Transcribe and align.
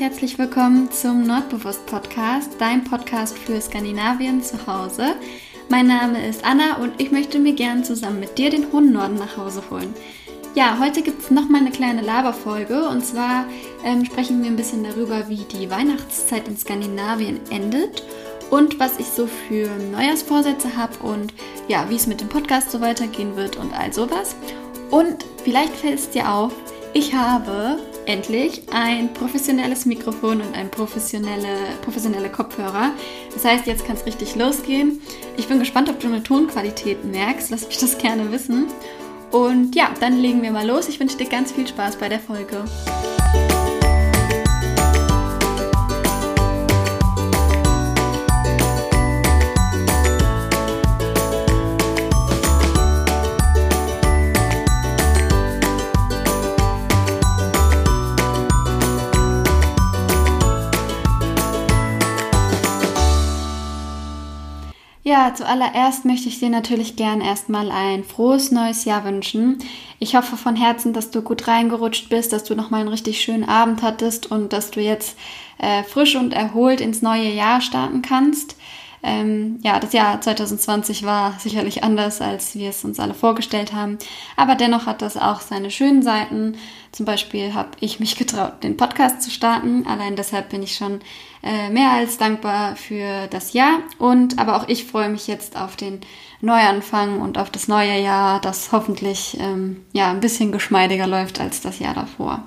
herzlich 0.00 0.38
willkommen 0.38 0.92
zum 0.92 1.24
Nordbewusst 1.26 1.84
Podcast, 1.86 2.52
dein 2.60 2.84
Podcast 2.84 3.36
für 3.36 3.60
Skandinavien 3.60 4.40
zu 4.40 4.64
Hause. 4.64 5.16
Mein 5.70 5.88
Name 5.88 6.24
ist 6.24 6.44
Anna 6.44 6.76
und 6.76 7.00
ich 7.00 7.10
möchte 7.10 7.40
mir 7.40 7.52
gern 7.52 7.82
zusammen 7.82 8.20
mit 8.20 8.38
dir 8.38 8.48
den 8.48 8.70
hohen 8.70 8.92
Norden 8.92 9.16
nach 9.16 9.36
Hause 9.36 9.60
holen. 9.70 9.92
Ja, 10.54 10.78
heute 10.78 11.02
gibt 11.02 11.22
es 11.22 11.32
nochmal 11.32 11.62
eine 11.62 11.72
kleine 11.72 12.02
Laberfolge 12.02 12.88
und 12.88 13.04
zwar 13.04 13.46
ähm, 13.84 14.04
sprechen 14.04 14.40
wir 14.40 14.48
ein 14.48 14.56
bisschen 14.56 14.84
darüber, 14.84 15.28
wie 15.28 15.44
die 15.44 15.68
Weihnachtszeit 15.68 16.46
in 16.46 16.56
Skandinavien 16.56 17.40
endet 17.50 18.04
und 18.50 18.78
was 18.78 19.00
ich 19.00 19.06
so 19.06 19.26
für 19.26 19.68
Neujahrsvorsätze 19.90 20.76
habe 20.76 20.96
und 21.02 21.34
ja, 21.66 21.90
wie 21.90 21.96
es 21.96 22.06
mit 22.06 22.20
dem 22.20 22.28
Podcast 22.28 22.70
so 22.70 22.80
weitergehen 22.80 23.34
wird 23.34 23.56
und 23.56 23.76
all 23.76 23.92
sowas. 23.92 24.36
Und 24.92 25.26
vielleicht 25.42 25.74
fällt 25.74 25.98
es 25.98 26.10
dir 26.10 26.30
auf, 26.30 26.52
ich 26.94 27.14
habe 27.14 27.80
endlich 28.08 28.62
ein 28.72 29.12
professionelles 29.12 29.84
Mikrofon 29.86 30.40
und 30.40 30.56
ein 30.56 30.70
professionelle, 30.70 31.76
professionelle 31.82 32.30
Kopfhörer. 32.30 32.92
Das 33.32 33.44
heißt, 33.44 33.66
jetzt 33.66 33.86
kann 33.86 33.96
es 33.96 34.06
richtig 34.06 34.34
losgehen. 34.34 35.00
Ich 35.36 35.46
bin 35.46 35.58
gespannt, 35.58 35.88
ob 35.88 36.00
du 36.00 36.08
eine 36.08 36.22
Tonqualität 36.22 37.04
merkst. 37.04 37.50
Lass 37.50 37.66
mich 37.66 37.78
das 37.78 37.98
gerne 37.98 38.32
wissen. 38.32 38.66
Und 39.30 39.76
ja, 39.76 39.90
dann 40.00 40.18
legen 40.18 40.42
wir 40.42 40.50
mal 40.50 40.66
los. 40.66 40.88
Ich 40.88 40.98
wünsche 40.98 41.18
dir 41.18 41.28
ganz 41.28 41.52
viel 41.52 41.68
Spaß 41.68 41.96
bei 41.96 42.08
der 42.08 42.20
Folge. 42.20 42.64
Zuallererst 65.34 66.04
möchte 66.04 66.28
ich 66.28 66.38
dir 66.38 66.50
natürlich 66.50 66.96
gern 66.96 67.20
erstmal 67.20 67.70
ein 67.70 68.04
frohes 68.04 68.50
neues 68.50 68.84
Jahr 68.84 69.04
wünschen. 69.04 69.58
Ich 69.98 70.14
hoffe 70.14 70.36
von 70.36 70.56
Herzen, 70.56 70.92
dass 70.92 71.10
du 71.10 71.22
gut 71.22 71.48
reingerutscht 71.48 72.08
bist, 72.08 72.32
dass 72.32 72.44
du 72.44 72.54
nochmal 72.54 72.80
einen 72.80 72.88
richtig 72.88 73.20
schönen 73.20 73.44
Abend 73.44 73.82
hattest 73.82 74.30
und 74.30 74.52
dass 74.52 74.70
du 74.70 74.80
jetzt 74.80 75.16
äh, 75.58 75.82
frisch 75.82 76.16
und 76.16 76.32
erholt 76.32 76.80
ins 76.80 77.02
neue 77.02 77.30
Jahr 77.30 77.60
starten 77.60 78.02
kannst. 78.02 78.56
Ähm, 79.02 79.58
ja, 79.62 79.78
das 79.78 79.92
Jahr 79.92 80.20
2020 80.20 81.04
war 81.04 81.38
sicherlich 81.38 81.84
anders, 81.84 82.20
als 82.20 82.54
wir 82.56 82.70
es 82.70 82.84
uns 82.84 82.98
alle 82.98 83.14
vorgestellt 83.14 83.72
haben. 83.72 83.98
Aber 84.36 84.54
dennoch 84.54 84.86
hat 84.86 85.02
das 85.02 85.16
auch 85.16 85.40
seine 85.40 85.70
schönen 85.70 86.02
Seiten. 86.02 86.56
Zum 86.90 87.06
Beispiel 87.06 87.54
habe 87.54 87.70
ich 87.80 88.00
mich 88.00 88.16
getraut, 88.16 88.62
den 88.62 88.76
Podcast 88.76 89.22
zu 89.22 89.30
starten. 89.30 89.86
Allein 89.86 90.16
deshalb 90.16 90.48
bin 90.48 90.62
ich 90.62 90.74
schon 90.74 91.00
äh, 91.42 91.70
mehr 91.70 91.92
als 91.92 92.18
dankbar 92.18 92.76
für 92.76 93.28
das 93.28 93.52
Jahr. 93.52 93.80
Und 93.98 94.38
aber 94.38 94.56
auch 94.56 94.68
ich 94.68 94.84
freue 94.84 95.08
mich 95.08 95.26
jetzt 95.26 95.56
auf 95.56 95.76
den 95.76 96.00
Neuanfang 96.40 97.20
und 97.20 97.38
auf 97.38 97.50
das 97.50 97.68
neue 97.68 98.00
Jahr, 98.00 98.40
das 98.40 98.72
hoffentlich 98.72 99.36
ähm, 99.40 99.84
ja 99.92 100.10
ein 100.10 100.20
bisschen 100.20 100.52
geschmeidiger 100.52 101.06
läuft 101.06 101.40
als 101.40 101.60
das 101.60 101.78
Jahr 101.78 101.94
davor. 101.94 102.46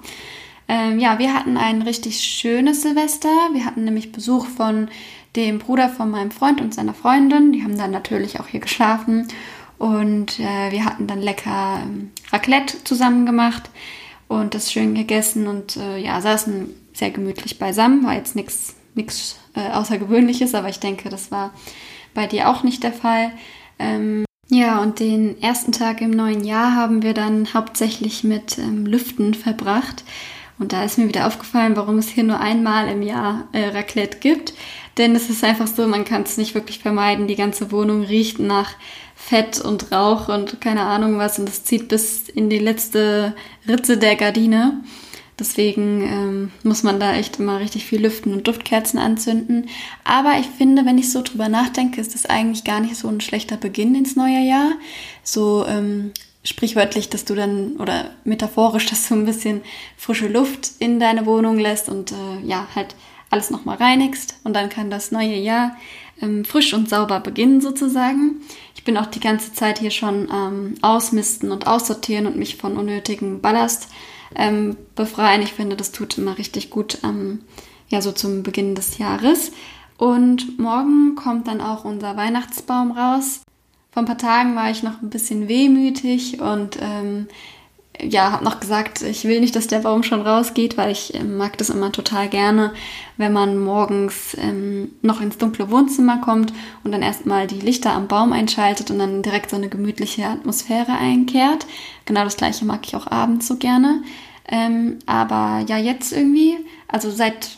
Ähm, 0.71 0.99
ja, 0.99 1.19
wir 1.19 1.33
hatten 1.33 1.57
ein 1.57 1.81
richtig 1.81 2.21
schönes 2.21 2.81
Silvester. 2.81 3.27
Wir 3.51 3.65
hatten 3.65 3.83
nämlich 3.83 4.13
Besuch 4.13 4.45
von 4.45 4.87
dem 5.35 5.59
Bruder 5.59 5.89
von 5.89 6.09
meinem 6.09 6.31
Freund 6.31 6.61
und 6.61 6.73
seiner 6.73 6.93
Freundin. 6.93 7.51
Die 7.51 7.61
haben 7.61 7.77
dann 7.77 7.91
natürlich 7.91 8.39
auch 8.39 8.47
hier 8.47 8.61
geschlafen. 8.61 9.27
Und 9.77 10.39
äh, 10.39 10.71
wir 10.71 10.85
hatten 10.85 11.07
dann 11.07 11.21
lecker 11.21 11.81
ähm, 11.83 12.11
Raclette 12.31 12.85
zusammen 12.85 13.25
gemacht 13.25 13.69
und 14.29 14.53
das 14.53 14.71
schön 14.71 14.95
gegessen 14.95 15.47
und 15.47 15.75
äh, 15.75 15.97
ja, 15.97 16.21
saßen 16.21 16.73
sehr 16.93 17.11
gemütlich 17.11 17.59
beisammen. 17.59 18.05
War 18.05 18.13
jetzt 18.13 18.37
nichts 18.37 18.75
äh, 19.55 19.71
Außergewöhnliches, 19.73 20.55
aber 20.55 20.69
ich 20.69 20.79
denke, 20.79 21.09
das 21.09 21.31
war 21.31 21.51
bei 22.13 22.27
dir 22.27 22.49
auch 22.49 22.63
nicht 22.63 22.81
der 22.83 22.93
Fall. 22.93 23.33
Ähm, 23.77 24.23
ja, 24.47 24.79
und 24.79 25.01
den 25.01 25.41
ersten 25.41 25.73
Tag 25.73 25.99
im 25.99 26.11
neuen 26.11 26.45
Jahr 26.45 26.75
haben 26.75 27.01
wir 27.01 27.13
dann 27.13 27.53
hauptsächlich 27.53 28.23
mit 28.23 28.57
ähm, 28.57 28.85
Lüften 28.85 29.33
verbracht. 29.33 30.05
Und 30.61 30.73
da 30.73 30.83
ist 30.83 30.99
mir 30.99 31.07
wieder 31.07 31.25
aufgefallen, 31.25 31.75
warum 31.75 31.97
es 31.97 32.07
hier 32.07 32.23
nur 32.23 32.39
einmal 32.39 32.87
im 32.87 33.01
Jahr 33.01 33.47
äh, 33.51 33.69
Raclette 33.69 34.19
gibt. 34.19 34.53
Denn 34.99 35.15
es 35.15 35.27
ist 35.27 35.43
einfach 35.43 35.65
so, 35.65 35.87
man 35.87 36.05
kann 36.05 36.21
es 36.21 36.37
nicht 36.37 36.53
wirklich 36.53 36.77
vermeiden. 36.77 37.25
Die 37.25 37.35
ganze 37.35 37.71
Wohnung 37.71 38.03
riecht 38.03 38.37
nach 38.37 38.75
Fett 39.15 39.59
und 39.59 39.91
Rauch 39.91 40.29
und 40.29 40.61
keine 40.61 40.83
Ahnung 40.83 41.17
was. 41.17 41.39
Und 41.39 41.49
es 41.49 41.63
zieht 41.63 41.87
bis 41.87 42.29
in 42.29 42.51
die 42.51 42.59
letzte 42.59 43.35
Ritze 43.67 43.97
der 43.97 44.15
Gardine. 44.15 44.83
Deswegen 45.39 46.03
ähm, 46.03 46.51
muss 46.61 46.83
man 46.83 46.99
da 46.99 47.15
echt 47.15 47.39
immer 47.39 47.59
richtig 47.59 47.85
viel 47.85 48.03
lüften 48.03 48.31
und 48.31 48.47
Duftkerzen 48.47 48.99
anzünden. 48.99 49.67
Aber 50.03 50.33
ich 50.39 50.45
finde, 50.45 50.85
wenn 50.85 50.99
ich 50.99 51.11
so 51.11 51.23
drüber 51.23 51.49
nachdenke, 51.49 51.99
ist 51.99 52.13
das 52.13 52.27
eigentlich 52.27 52.65
gar 52.65 52.81
nicht 52.81 52.97
so 52.97 53.07
ein 53.07 53.19
schlechter 53.19 53.57
Beginn 53.57 53.95
ins 53.95 54.15
neue 54.15 54.47
Jahr. 54.47 54.73
So 55.23 55.65
ähm, 55.67 56.11
sprichwörtlich, 56.43 57.09
dass 57.09 57.25
du 57.25 57.35
dann, 57.35 57.77
oder 57.77 58.11
metaphorisch, 58.23 58.85
dass 58.89 59.07
du 59.07 59.15
ein 59.15 59.25
bisschen 59.25 59.61
frische 59.97 60.27
Luft 60.27 60.71
in 60.79 60.99
deine 60.99 61.25
Wohnung 61.25 61.59
lässt 61.59 61.89
und 61.89 62.11
äh, 62.11 62.45
ja, 62.45 62.67
halt 62.75 62.95
alles 63.29 63.49
nochmal 63.49 63.77
reinigst. 63.77 64.35
Und 64.43 64.53
dann 64.53 64.69
kann 64.69 64.89
das 64.89 65.11
neue 65.11 65.35
Jahr 65.35 65.75
ähm, 66.21 66.45
frisch 66.45 66.73
und 66.73 66.89
sauber 66.89 67.19
beginnen 67.19 67.61
sozusagen. 67.61 68.41
Ich 68.75 68.83
bin 68.83 68.97
auch 68.97 69.05
die 69.05 69.19
ganze 69.19 69.53
Zeit 69.53 69.79
hier 69.79 69.91
schon 69.91 70.29
ähm, 70.31 70.75
ausmisten 70.81 71.51
und 71.51 71.67
aussortieren 71.67 72.27
und 72.27 72.37
mich 72.37 72.57
von 72.57 72.77
unnötigem 72.77 73.41
Ballast 73.41 73.89
ähm, 74.35 74.77
befreien. 74.95 75.41
Ich 75.41 75.53
finde, 75.53 75.75
das 75.75 75.91
tut 75.91 76.17
immer 76.17 76.37
richtig 76.37 76.69
gut, 76.69 76.99
ähm, 77.03 77.41
ja, 77.89 78.01
so 78.01 78.11
zum 78.11 78.43
Beginn 78.43 78.75
des 78.75 78.97
Jahres. 78.97 79.51
Und 79.97 80.57
morgen 80.57 81.15
kommt 81.15 81.47
dann 81.47 81.61
auch 81.61 81.85
unser 81.85 82.17
Weihnachtsbaum 82.17 82.91
raus. 82.91 83.41
Vor 83.91 84.03
ein 84.03 84.07
paar 84.07 84.17
Tagen 84.17 84.55
war 84.55 84.71
ich 84.71 84.83
noch 84.83 85.01
ein 85.01 85.09
bisschen 85.09 85.49
wehmütig 85.49 86.39
und 86.39 86.77
ähm, 86.81 87.27
ja, 87.99 88.31
habe 88.31 88.43
noch 88.43 88.59
gesagt, 88.61 89.01
ich 89.01 89.25
will 89.25 89.41
nicht, 89.41 89.55
dass 89.55 89.67
der 89.67 89.79
Baum 89.79 90.03
schon 90.03 90.21
rausgeht, 90.21 90.77
weil 90.77 90.91
ich 90.91 91.13
äh, 91.13 91.23
mag 91.23 91.57
das 91.57 91.69
immer 91.69 91.91
total 91.91 92.29
gerne, 92.29 92.73
wenn 93.17 93.33
man 93.33 93.57
morgens 93.57 94.35
ähm, 94.39 94.91
noch 95.01 95.19
ins 95.19 95.37
dunkle 95.37 95.69
Wohnzimmer 95.69 96.19
kommt 96.19 96.53
und 96.83 96.93
dann 96.93 97.01
erstmal 97.01 97.47
die 97.47 97.59
Lichter 97.59 97.91
am 97.91 98.07
Baum 98.07 98.31
einschaltet 98.31 98.91
und 98.91 98.99
dann 98.99 99.23
direkt 99.23 99.49
so 99.49 99.57
eine 99.57 99.67
gemütliche 99.69 100.25
Atmosphäre 100.25 100.93
einkehrt. 100.93 101.65
Genau 102.05 102.23
das 102.23 102.37
gleiche 102.37 102.63
mag 102.63 102.79
ich 102.85 102.95
auch 102.95 103.07
abends 103.07 103.47
so 103.47 103.57
gerne. 103.57 104.03
Ähm, 104.47 104.99
aber 105.05 105.65
ja, 105.67 105.77
jetzt 105.77 106.13
irgendwie, 106.13 106.57
also 106.87 107.11
seit 107.11 107.57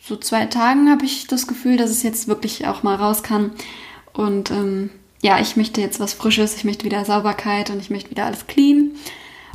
so 0.00 0.16
zwei 0.16 0.46
Tagen 0.46 0.90
habe 0.90 1.04
ich 1.04 1.26
das 1.26 1.46
Gefühl, 1.46 1.76
dass 1.76 1.90
es 1.90 2.02
jetzt 2.02 2.26
wirklich 2.26 2.66
auch 2.66 2.82
mal 2.82 2.96
raus 2.96 3.22
kann. 3.22 3.52
Und 4.12 4.50
ähm, 4.50 4.90
ja, 5.24 5.40
ich 5.40 5.56
möchte 5.56 5.80
jetzt 5.80 6.00
was 6.00 6.12
Frisches, 6.12 6.54
ich 6.54 6.64
möchte 6.64 6.84
wieder 6.84 7.02
Sauberkeit 7.06 7.70
und 7.70 7.80
ich 7.80 7.88
möchte 7.88 8.10
wieder 8.10 8.26
alles 8.26 8.46
clean. 8.46 8.90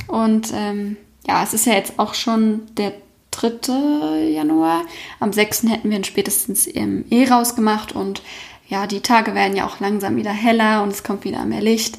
Und 0.08 0.48
ähm, 0.52 0.96
ja, 1.28 1.44
es 1.44 1.54
ist 1.54 1.64
ja 1.64 1.74
jetzt 1.74 1.96
auch 1.96 2.14
schon 2.14 2.62
der 2.76 2.92
3. 3.30 4.30
Januar. 4.32 4.82
Am 5.20 5.32
6. 5.32 5.68
hätten 5.68 5.90
wir 5.90 5.96
ihn 5.96 6.02
spätestens 6.02 6.66
im 6.66 7.04
E 7.08 7.24
rausgemacht 7.28 7.92
und 7.92 8.20
ja, 8.66 8.88
die 8.88 9.00
Tage 9.00 9.36
werden 9.36 9.56
ja 9.56 9.64
auch 9.64 9.78
langsam 9.78 10.16
wieder 10.16 10.32
heller 10.32 10.82
und 10.82 10.88
es 10.88 11.04
kommt 11.04 11.22
wieder 11.22 11.44
mehr 11.44 11.62
Licht. 11.62 11.98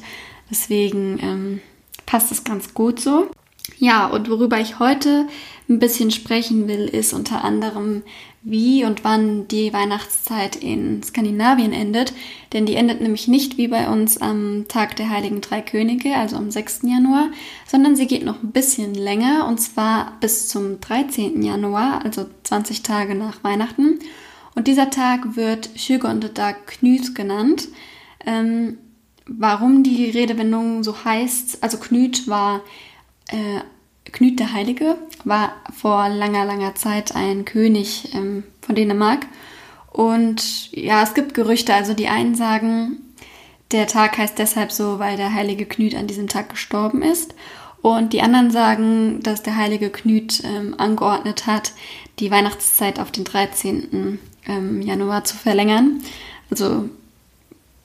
Deswegen 0.50 1.18
ähm, 1.22 1.60
passt 2.04 2.30
es 2.30 2.44
ganz 2.44 2.74
gut 2.74 3.00
so. 3.00 3.30
Ja, 3.78 4.04
und 4.04 4.28
worüber 4.28 4.60
ich 4.60 4.80
heute 4.80 5.26
ein 5.68 5.78
bisschen 5.78 6.10
sprechen 6.10 6.68
will, 6.68 6.86
ist 6.86 7.12
unter 7.12 7.44
anderem, 7.44 8.02
wie 8.42 8.84
und 8.84 9.04
wann 9.04 9.46
die 9.46 9.72
Weihnachtszeit 9.72 10.56
in 10.56 11.02
Skandinavien 11.02 11.72
endet. 11.72 12.12
Denn 12.52 12.66
die 12.66 12.74
endet 12.74 13.00
nämlich 13.00 13.28
nicht 13.28 13.56
wie 13.56 13.68
bei 13.68 13.88
uns 13.88 14.18
am 14.18 14.66
Tag 14.68 14.96
der 14.96 15.10
Heiligen 15.10 15.40
Drei 15.40 15.62
Könige, 15.62 16.16
also 16.16 16.36
am 16.36 16.50
6. 16.50 16.80
Januar, 16.84 17.30
sondern 17.66 17.94
sie 17.94 18.06
geht 18.06 18.24
noch 18.24 18.42
ein 18.42 18.50
bisschen 18.50 18.94
länger 18.94 19.46
und 19.46 19.58
zwar 19.58 20.16
bis 20.20 20.48
zum 20.48 20.80
13. 20.80 21.42
Januar, 21.42 22.04
also 22.04 22.26
20 22.42 22.82
Tage 22.82 23.14
nach 23.14 23.44
Weihnachten. 23.44 24.00
Und 24.54 24.66
dieser 24.66 24.90
Tag 24.90 25.36
wird 25.36 25.70
Dag 26.34 26.66
Knut 26.66 27.14
genannt. 27.14 27.68
Ähm, 28.26 28.78
warum 29.26 29.82
die 29.82 30.10
Redewendung 30.10 30.82
so 30.82 31.04
heißt, 31.04 31.62
also 31.62 31.78
Knut 31.78 32.26
war 32.28 32.60
äh, 33.28 33.60
Knut 34.12 34.38
der 34.38 34.52
Heilige 34.52 34.96
war 35.24 35.52
vor 35.74 36.08
langer, 36.08 36.44
langer 36.44 36.74
Zeit 36.74 37.14
ein 37.14 37.44
König 37.44 38.14
ähm, 38.14 38.44
von 38.60 38.74
Dänemark. 38.74 39.26
Und 39.90 40.72
ja, 40.72 41.02
es 41.02 41.14
gibt 41.14 41.34
Gerüchte, 41.34 41.74
also 41.74 41.94
die 41.94 42.08
einen 42.08 42.34
sagen, 42.34 42.98
der 43.72 43.86
Tag 43.86 44.18
heißt 44.18 44.38
deshalb 44.38 44.72
so, 44.72 44.98
weil 44.98 45.16
der 45.16 45.34
heilige 45.34 45.66
Knut 45.66 45.94
an 45.94 46.06
diesem 46.06 46.28
Tag 46.28 46.50
gestorben 46.50 47.02
ist. 47.02 47.34
Und 47.80 48.12
die 48.12 48.22
anderen 48.22 48.50
sagen, 48.50 49.20
dass 49.22 49.42
der 49.42 49.56
heilige 49.56 49.90
Knut 49.90 50.42
ähm, 50.44 50.74
angeordnet 50.78 51.46
hat, 51.46 51.72
die 52.20 52.30
Weihnachtszeit 52.30 53.00
auf 53.00 53.10
den 53.10 53.24
13. 53.24 54.18
Ähm, 54.46 54.82
Januar 54.82 55.24
zu 55.24 55.36
verlängern. 55.36 56.00
Also 56.50 56.88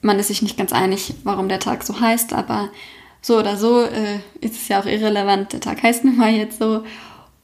man 0.00 0.18
ist 0.18 0.28
sich 0.28 0.42
nicht 0.42 0.56
ganz 0.56 0.72
einig, 0.72 1.14
warum 1.24 1.48
der 1.48 1.58
Tag 1.58 1.82
so 1.82 2.00
heißt, 2.00 2.32
aber 2.32 2.70
so 3.20 3.38
oder 3.38 3.56
so 3.56 3.82
äh, 3.82 4.20
ist 4.40 4.54
es 4.54 4.68
ja 4.68 4.80
auch 4.80 4.86
irrelevant. 4.86 5.52
Der 5.52 5.60
Tag 5.60 5.82
heißt 5.82 6.04
nun 6.04 6.16
mal 6.16 6.30
jetzt 6.30 6.58
so. 6.58 6.84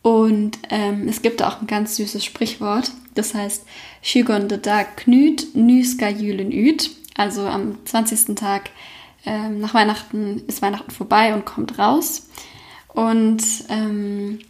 Und 0.03 0.59
ähm, 0.69 1.09
es 1.09 1.23
gibt 1.23 1.43
auch 1.43 1.61
ein 1.61 1.67
ganz 1.67 1.97
süßes 1.97 2.23
Sprichwort, 2.23 2.93
das 3.15 3.33
heißt 3.33 3.65
Shygonde 4.03 4.59
Dag 4.59 4.99
Knüt 4.99 5.55
Nyska 5.55 6.11
Julen 6.11 6.53
Üt. 6.53 6.91
Also 7.17 7.47
am 7.47 7.79
20. 7.87 8.35
Tag 8.35 8.71
ähm, 9.25 9.61
nach 9.61 9.73
Weihnachten 9.73 10.43
ist 10.47 10.61
Weihnachten 10.61 10.91
vorbei 10.91 11.33
und 11.33 11.47
kommt 11.47 11.79
raus. 11.79 12.29
Und 12.89 13.43
ähm, 13.71 14.41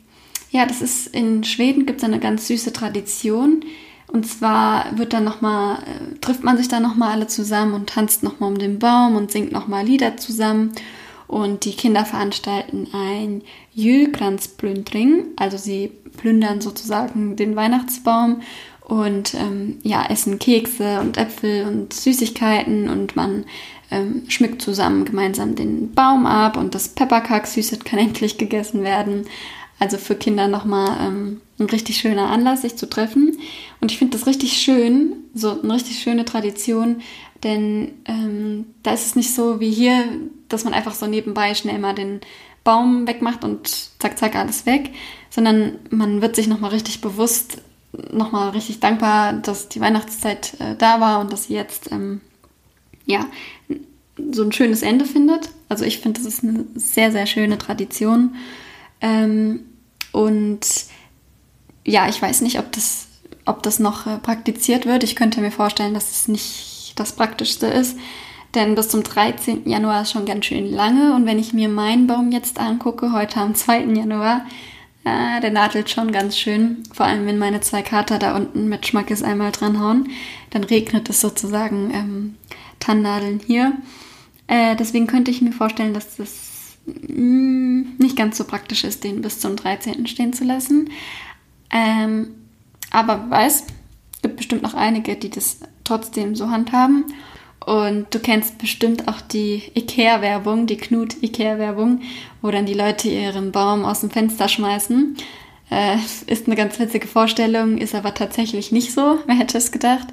ja, 0.51 0.67
das 0.67 0.83
ist 0.83 1.09
in 1.09 1.45
Schweden 1.45 1.87
gibt 1.87 1.99
es 1.99 2.05
eine 2.05 2.21
ganz 2.21 2.49
süße 2.49 2.73
Tradition. 2.73 3.65
Und 4.09 4.27
zwar 4.27 4.97
wird 4.99 5.13
dann 5.13 5.25
noch 5.25 5.41
mal, 5.41 5.79
äh, 5.79 6.19
trifft 6.21 6.45
man 6.45 6.57
sich 6.57 6.69
dann 6.69 6.83
nochmal 6.83 7.13
alle 7.13 7.27
zusammen 7.27 7.75
und 7.75 7.89
tanzt 7.89 8.23
nochmal 8.23 8.51
um 8.51 8.59
den 8.59 8.79
Baum 8.79 9.17
und 9.17 9.31
singt 9.31 9.53
nochmal 9.53 9.85
Lieder 9.85 10.17
zusammen. 10.17 10.73
Und 11.35 11.65
die 11.65 11.73
Kinder 11.73 12.05
veranstalten 12.05 12.87
ein 12.93 13.43
Julgransplündring, 13.73 15.31
also 15.35 15.57
sie 15.57 15.91
plündern 16.17 16.61
sozusagen 16.61 17.35
den 17.35 17.57
Weihnachtsbaum 17.57 18.43
und 18.83 19.35
ähm, 19.35 19.79
ja, 19.83 20.07
essen 20.09 20.39
Kekse 20.39 21.01
und 21.01 21.17
Äpfel 21.17 21.67
und 21.67 21.93
Süßigkeiten 21.93 22.89
und 22.89 23.17
man 23.17 23.47
ähm, 23.91 24.23
schmückt 24.29 24.63
zusammen 24.63 25.05
gemeinsam 25.05 25.57
den 25.57 25.93
Baum 25.93 26.25
ab 26.25 26.57
und 26.57 26.77
das 26.77 26.91
Pepperkack-Süßet 26.91 27.85
kann 27.85 27.99
endlich 27.99 28.39
gegessen 28.39 28.85
werden. 28.85 29.27
Also 29.81 29.99
für 29.99 30.15
Kinder 30.15 30.47
nochmal 30.47 30.97
ähm, 31.01 31.41
ein 31.59 31.67
richtig 31.67 31.97
schöner 31.97 32.31
Anlass, 32.31 32.63
sich 32.63 32.77
zu 32.77 32.89
treffen. 32.89 33.39
Und 33.81 33.91
ich 33.91 33.99
finde 33.99 34.17
das 34.17 34.29
richtig 34.29 34.53
schön, 34.53 35.15
so 35.35 35.61
eine 35.61 35.75
richtig 35.75 35.99
schöne 35.99 36.25
Tradition, 36.25 37.03
denn 37.43 37.91
ähm, 38.05 38.67
da 38.85 38.93
ist 38.93 39.07
es 39.07 39.17
nicht 39.17 39.35
so 39.35 39.59
wie 39.59 39.73
hier, 39.73 40.05
dass 40.49 40.65
man 40.65 40.75
einfach 40.75 40.95
so 40.95 41.07
nebenbei 41.07 41.55
schnell 41.55 41.79
mal 41.79 41.95
den 41.95 42.21
Baum 42.65 43.07
wegmacht 43.07 43.45
und 43.45 43.69
zack, 43.99 44.19
zack, 44.19 44.35
alles 44.35 44.67
weg, 44.67 44.91
sondern 45.31 45.79
man 45.91 46.23
wird 46.23 46.35
sich 46.35 46.47
nochmal 46.47 46.71
richtig 46.71 47.01
bewusst, 47.01 47.59
nochmal 48.11 48.51
richtig 48.51 48.81
dankbar, 48.81 49.35
dass 49.35 49.69
die 49.69 49.81
Weihnachtszeit 49.81 50.55
äh, 50.61 50.75
da 50.77 51.01
war 51.01 51.21
und 51.21 51.33
dass 51.33 51.45
sie 51.45 51.55
jetzt, 51.55 51.93
ähm, 51.93 52.21
ja, 53.07 53.27
so 54.33 54.43
ein 54.43 54.53
schönes 54.53 54.83
Ende 54.83 55.05
findet. 55.05 55.51
Also 55.69 55.85
ich 55.85 55.99
finde, 55.99 56.21
das 56.21 56.33
ist 56.33 56.45
eine 56.45 56.65
sehr, 56.75 57.13
sehr 57.13 57.27
schöne 57.27 57.59
Tradition. 57.59 58.37
Ähm, 59.01 59.65
und 60.13 60.61
ja, 61.85 62.09
ich 62.09 62.21
weiß 62.23 62.41
nicht, 62.41 62.59
ob 62.59 62.73
das, 62.73 63.09
ob 63.45 63.63
das 63.63 63.79
noch 63.79 64.07
äh, 64.07 64.19
praktiziert 64.19 64.87
wird. 64.87 65.03
Ich 65.05 65.17
könnte 65.17 65.41
mir 65.41 65.51
vorstellen, 65.51 65.95
dass 65.95 66.11
es 66.11 66.29
nicht 66.29 66.93
das 66.97 67.13
Praktischste 67.13 67.67
ist. 67.67 67.99
Denn 68.55 68.75
bis 68.75 68.89
zum 68.89 69.03
13. 69.03 69.69
Januar 69.69 70.03
ist 70.03 70.13
schon 70.13 70.27
ganz 70.27 70.47
schön 70.47 70.71
lange. 70.71 71.15
Und 71.15 71.27
wenn 71.27 71.39
ich 71.39 71.53
mir 71.53 71.69
meinen 71.69 72.07
Baum 72.07 72.31
jetzt 72.31 72.59
angucke, 72.59 73.13
heute 73.13 73.41
am 73.41 73.55
2. 73.55 73.85
Januar, 73.95 74.47
äh, 75.05 75.41
der 75.41 75.51
nadelt 75.51 75.91
schon 75.91 76.13
ganz 76.13 76.39
schön. 76.39 76.83
Vor 76.93 77.07
allem, 77.07 77.27
wenn 77.27 77.39
meine 77.39 77.61
zwei 77.61 77.83
Kater 77.83 78.19
da 78.19 78.37
unten 78.37 78.69
mit 78.69 78.87
Schmackes 78.87 79.23
einmal 79.23 79.53
dranhauen, 79.53 80.09
dann 80.51 80.65
regnet 80.65 81.11
es 81.11 81.21
sozusagen 81.21 81.91
ähm, 81.93 82.35
Tannennadeln 82.81 83.41
hier. 83.45 83.73
Äh, 84.47 84.77
deswegen 84.77 85.07
könnte 85.07 85.31
ich 85.31 85.43
mir 85.43 85.53
vorstellen, 85.53 85.95
dass 85.95 86.17
das 86.17 86.77
mh, 86.87 87.21
mm, 87.21 87.97
nicht 87.99 88.17
ganz 88.17 88.39
so 88.39 88.45
praktisch 88.45 88.85
ist, 88.85 89.05
den 89.05 89.21
bis 89.21 89.41
zum 89.41 89.57
13. 89.57 90.07
stehen 90.07 90.33
zu 90.33 90.45
lassen. 90.45 90.91
Ähm, 91.71 92.29
aber 92.91 93.29
weiß, 93.29 93.65
gibt 94.23 94.37
bestimmt 94.37 94.63
noch 94.63 94.75
einige, 94.75 95.17
die 95.17 95.31
das 95.31 95.59
trotzdem 95.85 96.35
so 96.35 96.51
handhaben. 96.51 97.05
Und 97.67 98.15
du 98.15 98.19
kennst 98.19 98.59
bestimmt 98.59 99.09
auch 99.09 99.21
die 99.23 99.63
Ikea-Werbung, 99.75 100.67
die 100.67 100.77
Knut-Ikea-Werbung, 100.77 102.03
wo 102.43 102.51
dann 102.51 102.67
die 102.67 102.75
Leute 102.75 103.09
ihren 103.09 103.53
Baum 103.53 103.85
aus 103.85 104.01
dem 104.01 104.11
Fenster 104.11 104.49
schmeißen. 104.49 105.17
Äh, 105.71 105.97
ist 106.27 106.47
eine 106.47 106.57
ganz 106.57 106.79
witzige 106.79 107.09
Vorstellung, 107.09 107.79
ist 107.79 107.95
aber 107.95 108.13
tatsächlich 108.13 108.71
nicht 108.71 108.93
so, 108.93 109.19
wer 109.27 109.37
hätte 109.37 109.57
es 109.57 109.73
gedacht, 109.73 110.09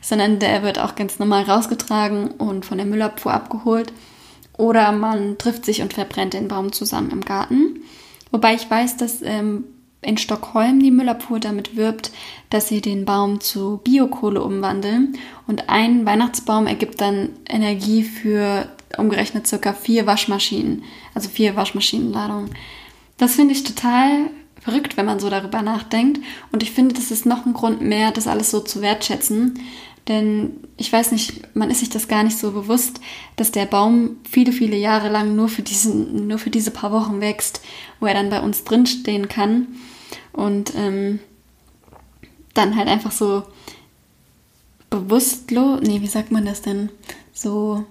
sondern 0.00 0.40
der 0.40 0.64
wird 0.64 0.80
auch 0.80 0.96
ganz 0.96 1.20
normal 1.20 1.44
rausgetragen 1.44 2.32
und 2.32 2.66
von 2.66 2.78
der 2.78 2.86
Müllabfuhr 2.86 3.32
abgeholt. 3.32 3.92
Oder 4.56 4.90
man 4.90 5.38
trifft 5.38 5.64
sich 5.64 5.82
und 5.82 5.92
verbrennt 5.92 6.32
den 6.32 6.48
Baum 6.48 6.72
zusammen 6.72 7.10
im 7.10 7.20
Garten. 7.20 7.82
Wobei 8.32 8.54
ich 8.54 8.68
weiß, 8.68 8.96
dass 8.96 9.22
ähm, 9.22 9.64
in 10.06 10.18
Stockholm 10.18 10.78
die 10.78 10.92
Müllabfuhr 10.92 11.40
damit 11.40 11.76
wirbt, 11.76 12.12
dass 12.48 12.68
sie 12.68 12.80
den 12.80 13.04
Baum 13.04 13.40
zu 13.40 13.80
Biokohle 13.82 14.40
umwandeln. 14.40 15.18
Und 15.48 15.68
ein 15.68 16.06
Weihnachtsbaum 16.06 16.68
ergibt 16.68 17.00
dann 17.00 17.30
Energie 17.48 18.04
für 18.04 18.68
umgerechnet 18.96 19.48
circa 19.48 19.72
vier 19.72 20.06
Waschmaschinen, 20.06 20.84
also 21.12 21.28
vier 21.28 21.56
Waschmaschinenladungen. 21.56 22.50
Das 23.18 23.34
finde 23.34 23.52
ich 23.52 23.64
total 23.64 24.30
verrückt, 24.60 24.96
wenn 24.96 25.06
man 25.06 25.18
so 25.18 25.28
darüber 25.28 25.60
nachdenkt. 25.62 26.20
Und 26.52 26.62
ich 26.62 26.70
finde, 26.70 26.94
das 26.94 27.10
ist 27.10 27.26
noch 27.26 27.44
ein 27.44 27.52
Grund 27.52 27.80
mehr, 27.80 28.12
das 28.12 28.28
alles 28.28 28.52
so 28.52 28.60
zu 28.60 28.82
wertschätzen, 28.82 29.58
denn 30.06 30.52
ich 30.76 30.92
weiß 30.92 31.10
nicht, 31.10 31.56
man 31.56 31.68
ist 31.68 31.80
sich 31.80 31.90
das 31.90 32.06
gar 32.06 32.22
nicht 32.22 32.38
so 32.38 32.52
bewusst, 32.52 33.00
dass 33.34 33.50
der 33.50 33.66
Baum 33.66 34.18
viele, 34.30 34.52
viele 34.52 34.76
Jahre 34.76 35.08
lang 35.08 35.34
nur 35.34 35.48
für, 35.48 35.62
diesen, 35.62 36.28
nur 36.28 36.38
für 36.38 36.50
diese 36.50 36.70
paar 36.70 36.92
Wochen 36.92 37.20
wächst, 37.20 37.60
wo 37.98 38.06
er 38.06 38.14
dann 38.14 38.30
bei 38.30 38.40
uns 38.40 38.62
drinstehen 38.62 39.26
kann 39.26 39.66
und 40.32 40.74
ähm, 40.76 41.20
dann 42.54 42.76
halt 42.76 42.88
einfach 42.88 43.12
so 43.12 43.44
bewusstlos, 44.90 45.80
nee, 45.82 46.00
wie 46.00 46.06
sagt 46.06 46.32
man 46.32 46.46
das 46.46 46.62
denn? 46.62 46.90
So 47.32 47.84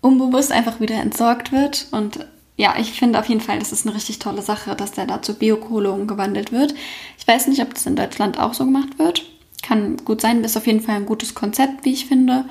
unbewusst 0.00 0.52
einfach 0.52 0.80
wieder 0.80 0.96
entsorgt 0.96 1.52
wird. 1.52 1.86
Und 1.90 2.26
ja, 2.56 2.74
ich 2.78 2.92
finde 2.92 3.18
auf 3.18 3.28
jeden 3.28 3.40
Fall, 3.40 3.58
das 3.58 3.72
ist 3.72 3.86
eine 3.86 3.94
richtig 3.94 4.18
tolle 4.18 4.42
Sache, 4.42 4.74
dass 4.74 4.92
der 4.92 5.06
da 5.06 5.22
zur 5.22 5.36
Biokohle 5.36 5.90
umgewandelt 5.90 6.52
wird. 6.52 6.74
Ich 7.18 7.26
weiß 7.26 7.46
nicht, 7.48 7.62
ob 7.62 7.74
das 7.74 7.86
in 7.86 7.96
Deutschland 7.96 8.38
auch 8.38 8.54
so 8.54 8.64
gemacht 8.64 8.98
wird. 8.98 9.24
Kann 9.62 9.96
gut 10.04 10.20
sein, 10.20 10.44
ist 10.44 10.56
auf 10.56 10.66
jeden 10.66 10.80
Fall 10.80 10.96
ein 10.96 11.06
gutes 11.06 11.34
Konzept, 11.34 11.84
wie 11.84 11.92
ich 11.92 12.06
finde. 12.06 12.44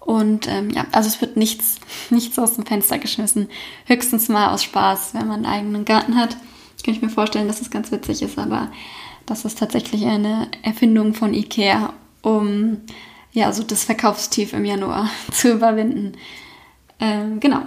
Und 0.00 0.48
ähm, 0.48 0.70
ja, 0.70 0.86
also 0.92 1.08
es 1.08 1.20
wird 1.20 1.36
nichts, 1.36 1.76
nichts 2.10 2.38
aus 2.38 2.54
dem 2.54 2.66
Fenster 2.66 2.98
geschmissen. 2.98 3.48
Höchstens 3.86 4.28
mal 4.28 4.48
aus 4.48 4.62
Spaß, 4.62 5.14
wenn 5.14 5.26
man 5.26 5.44
einen 5.44 5.54
eigenen 5.54 5.84
Garten 5.84 6.16
hat. 6.16 6.36
Kann 6.84 6.94
ich 6.94 7.02
mir 7.02 7.08
vorstellen, 7.08 7.46
dass 7.48 7.56
es 7.56 7.64
das 7.64 7.70
ganz 7.70 7.90
witzig 7.90 8.22
ist, 8.22 8.38
aber 8.38 8.70
das 9.26 9.44
ist 9.44 9.58
tatsächlich 9.58 10.04
eine 10.04 10.48
Erfindung 10.62 11.14
von 11.14 11.32
IKEA, 11.32 11.94
um 12.22 12.78
ja, 13.32 13.52
so 13.52 13.62
das 13.62 13.84
Verkaufstief 13.84 14.52
im 14.52 14.64
Januar 14.64 15.10
zu 15.32 15.52
überwinden. 15.52 16.12
Ähm, 17.00 17.40
genau. 17.40 17.62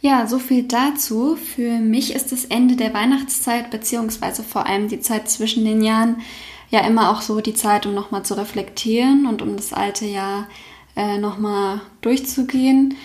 Ja, 0.00 0.26
so 0.26 0.38
viel 0.38 0.62
dazu. 0.64 1.36
Für 1.36 1.78
mich 1.78 2.14
ist 2.14 2.30
das 2.30 2.44
Ende 2.44 2.76
der 2.76 2.94
Weihnachtszeit, 2.94 3.70
beziehungsweise 3.70 4.42
vor 4.42 4.66
allem 4.66 4.88
die 4.88 5.00
Zeit 5.00 5.28
zwischen 5.28 5.64
den 5.64 5.82
Jahren, 5.82 6.22
ja 6.70 6.80
immer 6.80 7.10
auch 7.10 7.22
so 7.22 7.40
die 7.40 7.54
Zeit, 7.54 7.86
um 7.86 7.94
nochmal 7.94 8.24
zu 8.24 8.34
reflektieren 8.34 9.26
und 9.26 9.42
um 9.42 9.56
das 9.56 9.72
alte 9.72 10.04
Jahr 10.04 10.48
äh, 10.96 11.18
nochmal 11.18 11.80
durchzugehen 12.00 12.96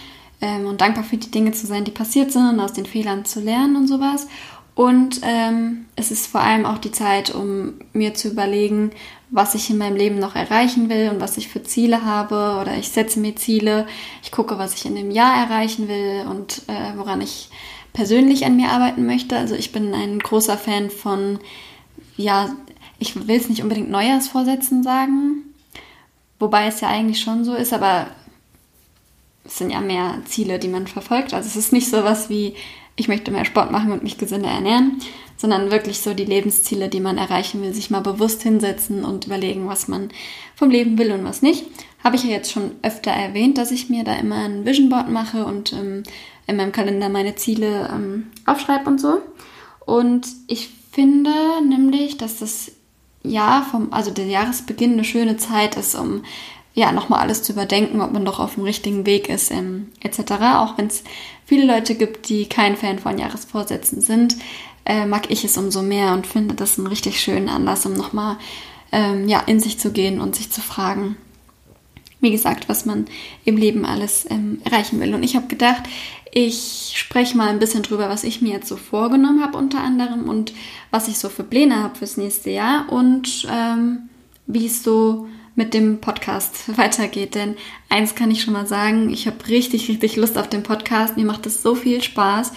ähm, 0.42 0.66
und 0.66 0.82
dankbar 0.82 1.04
für 1.04 1.18
die 1.18 1.32
Dinge 1.32 1.52
zu 1.52 1.68
sein, 1.68 1.86
die 1.86 1.92
passiert 1.92 2.32
sind 2.32 2.50
und 2.50 2.60
aus 2.60 2.74
den 2.74 2.86
Fehlern 2.86 3.26
zu 3.26 3.40
lernen 3.40 3.76
und 3.76 3.88
sowas. 3.88 4.28
Und 4.82 5.22
ähm, 5.22 5.86
es 5.96 6.10
ist 6.10 6.26
vor 6.26 6.42
allem 6.42 6.66
auch 6.66 6.80
die 6.80 6.92
Zeit, 6.92 7.30
um 7.30 7.74
mir 7.94 8.16
zu 8.16 8.30
überlegen, 8.30 8.90
was 9.30 9.54
ich 9.54 9.70
in 9.70 9.78
meinem 9.78 9.96
Leben 9.96 10.18
noch 10.18 10.36
erreichen 10.36 10.90
will 10.90 11.12
und 11.12 11.22
was 11.22 11.38
ich 11.38 11.50
für 11.50 11.62
Ziele 11.62 12.04
habe. 12.04 12.58
Oder 12.60 12.76
ich 12.80 12.90
setze 12.90 13.20
mir 13.20 13.36
Ziele, 13.36 13.86
ich 14.24 14.32
gucke, 14.32 14.58
was 14.58 14.74
ich 14.74 14.88
in 14.88 14.96
dem 14.96 15.12
Jahr 15.12 15.36
erreichen 15.36 15.88
will 15.88 16.26
und 16.28 16.64
äh, 16.66 16.98
woran 16.98 17.22
ich 17.22 17.52
persönlich 17.94 18.44
an 18.44 18.56
mir 18.56 18.70
arbeiten 18.70 19.06
möchte. 19.06 19.38
Also 19.38 19.54
ich 19.54 19.72
bin 19.72 19.94
ein 19.94 20.18
großer 20.18 20.58
Fan 20.58 20.90
von, 20.90 21.38
ja, 22.18 22.50
ich 22.98 23.28
will 23.28 23.38
es 23.38 23.50
nicht 23.50 23.62
unbedingt 23.62 23.92
Neujahrsvorsätzen 23.92 24.82
sagen, 24.82 25.44
wobei 26.40 26.66
es 26.66 26.82
ja 26.82 26.88
eigentlich 26.88 27.22
schon 27.22 27.46
so 27.46 27.54
ist, 27.54 27.72
aber 27.72 28.08
es 29.46 29.60
sind 29.60 29.70
ja 29.70 29.80
mehr 29.80 30.24
Ziele, 30.26 30.58
die 30.58 30.70
man 30.70 30.88
verfolgt. 30.88 31.36
Also 31.36 31.48
es 31.48 31.56
ist 31.56 31.72
nicht 31.72 31.88
so 31.88 32.04
was 32.04 32.30
wie, 32.30 32.56
ich 32.96 33.08
möchte 33.08 33.32
mehr 33.32 33.46
Sport 33.46 33.72
machen 33.72 33.92
und 33.92 34.04
mich 34.04 34.18
gesünder 34.18 34.50
ernähren, 34.50 35.00
sondern 35.38 35.72
wirklich 35.72 36.00
so 36.00 36.14
die 36.14 36.26
Lebensziele, 36.26 36.88
die 36.88 37.00
man 37.00 37.18
erreichen 37.18 37.62
will, 37.62 37.74
sich 37.74 37.90
mal 37.90 38.02
bewusst 38.02 38.44
hinsetzen 38.44 39.04
und 39.04 39.26
überlegen, 39.26 39.68
was 39.68 39.88
man 39.88 40.10
vom 40.56 40.70
Leben 40.70 40.98
will 40.98 41.12
und 41.12 41.24
was 41.24 41.42
nicht. 41.42 41.66
Habe 42.04 42.16
ich 42.16 42.24
ja 42.24 42.30
jetzt 42.30 42.52
schon 42.52 42.72
öfter 42.84 43.12
erwähnt, 43.12 43.58
dass 43.58 43.72
ich 43.72 43.90
mir 43.90 44.04
da 44.04 44.16
immer 44.16 44.44
ein 44.44 44.66
Vision 44.66 44.90
Board 44.90 45.10
mache 45.10 45.46
und 45.46 45.74
ähm, 45.74 46.04
in 46.48 46.58
meinem 46.58 46.72
Kalender 46.72 47.10
meine 47.10 47.36
Ziele 47.36 47.90
ähm, 47.92 48.28
aufschreibe 48.46 48.90
und 48.90 49.00
so. 49.00 49.20
Und 49.86 50.28
ich 50.48 50.70
finde 50.92 51.32
nämlich, 51.68 52.18
dass 52.18 52.40
das 52.40 52.72
Jahr 53.24 53.64
vom, 53.64 53.94
also 53.94 54.12
der 54.12 54.26
Jahresbeginn 54.26 54.94
eine 54.94 55.04
schöne 55.04 55.38
Zeit 55.38 55.76
ist, 55.76 55.96
um 55.96 56.24
ja, 56.74 56.92
nochmal 56.92 57.20
alles 57.20 57.44
zu 57.44 57.52
überdenken, 57.52 58.00
ob 58.02 58.14
man 58.14 58.24
doch 58.24 58.40
auf 58.40 58.56
dem 58.56 58.64
richtigen 58.64 59.06
Weg 59.06 59.28
ist, 59.28 59.52
ähm, 59.52 59.92
etc. 60.00 60.32
Auch 60.56 60.78
wenn 60.78 60.88
es 60.88 61.04
viele 61.52 61.66
Leute 61.66 61.96
gibt, 61.96 62.30
die 62.30 62.46
kein 62.46 62.78
Fan 62.78 62.98
von 62.98 63.18
Jahresvorsätzen 63.18 64.00
sind, 64.00 64.38
äh, 64.86 65.06
mag 65.06 65.30
ich 65.30 65.44
es 65.44 65.58
umso 65.58 65.82
mehr 65.82 66.14
und 66.14 66.26
finde 66.26 66.56
das 66.56 66.78
einen 66.78 66.88
richtig 66.88 67.20
schönen 67.20 67.50
Anlass, 67.50 67.86
um 67.86 67.92
nochmal 67.92 68.38
ähm, 68.94 69.28
ja, 69.28 69.42
in 69.42 69.60
sich 69.60 69.78
zu 69.78 69.92
gehen 69.92 70.22
und 70.22 70.34
sich 70.34 70.50
zu 70.50 70.62
fragen, 70.62 71.18
wie 72.22 72.32
gesagt, 72.32 72.70
was 72.70 72.86
man 72.86 73.06
im 73.44 73.58
Leben 73.58 73.84
alles 73.84 74.26
ähm, 74.30 74.62
erreichen 74.64 75.02
will. 75.02 75.14
Und 75.14 75.24
ich 75.24 75.36
habe 75.36 75.48
gedacht, 75.48 75.84
ich 76.32 76.94
spreche 76.96 77.36
mal 77.36 77.50
ein 77.50 77.60
bisschen 77.60 77.84
drüber, 77.84 78.08
was 78.08 78.24
ich 78.24 78.42
mir 78.42 78.54
jetzt 78.54 78.70
so 78.70 78.78
vorgenommen 78.78 79.44
habe 79.44 79.58
unter 79.58 79.82
anderem 79.82 80.30
und 80.30 80.54
was 80.90 81.10
ich 81.10 81.18
so 81.18 81.28
für 81.28 81.44
Pläne 81.44 81.84
habe 81.84 81.98
fürs 81.98 82.16
nächste 82.16 82.52
Jahr 82.52 82.90
und 82.90 83.46
ähm, 83.52 84.04
wie 84.48 84.68
es 84.68 84.84
so 84.84 85.28
mit 85.62 85.76
dem 85.76 86.02
Podcast 86.02 86.76
weitergeht. 86.78 87.36
Denn 87.36 87.56
eins 87.88 88.16
kann 88.16 88.32
ich 88.32 88.42
schon 88.42 88.54
mal 88.54 88.66
sagen, 88.66 89.12
ich 89.12 89.28
habe 89.28 89.48
richtig, 89.48 89.88
richtig 89.90 90.16
Lust 90.16 90.38
auf 90.38 90.50
den 90.50 90.64
Podcast. 90.64 91.18
Mir 91.18 91.26
macht 91.26 91.46
es 91.46 91.62
so 91.62 91.76
viel 91.76 92.02
Spaß. 92.02 92.52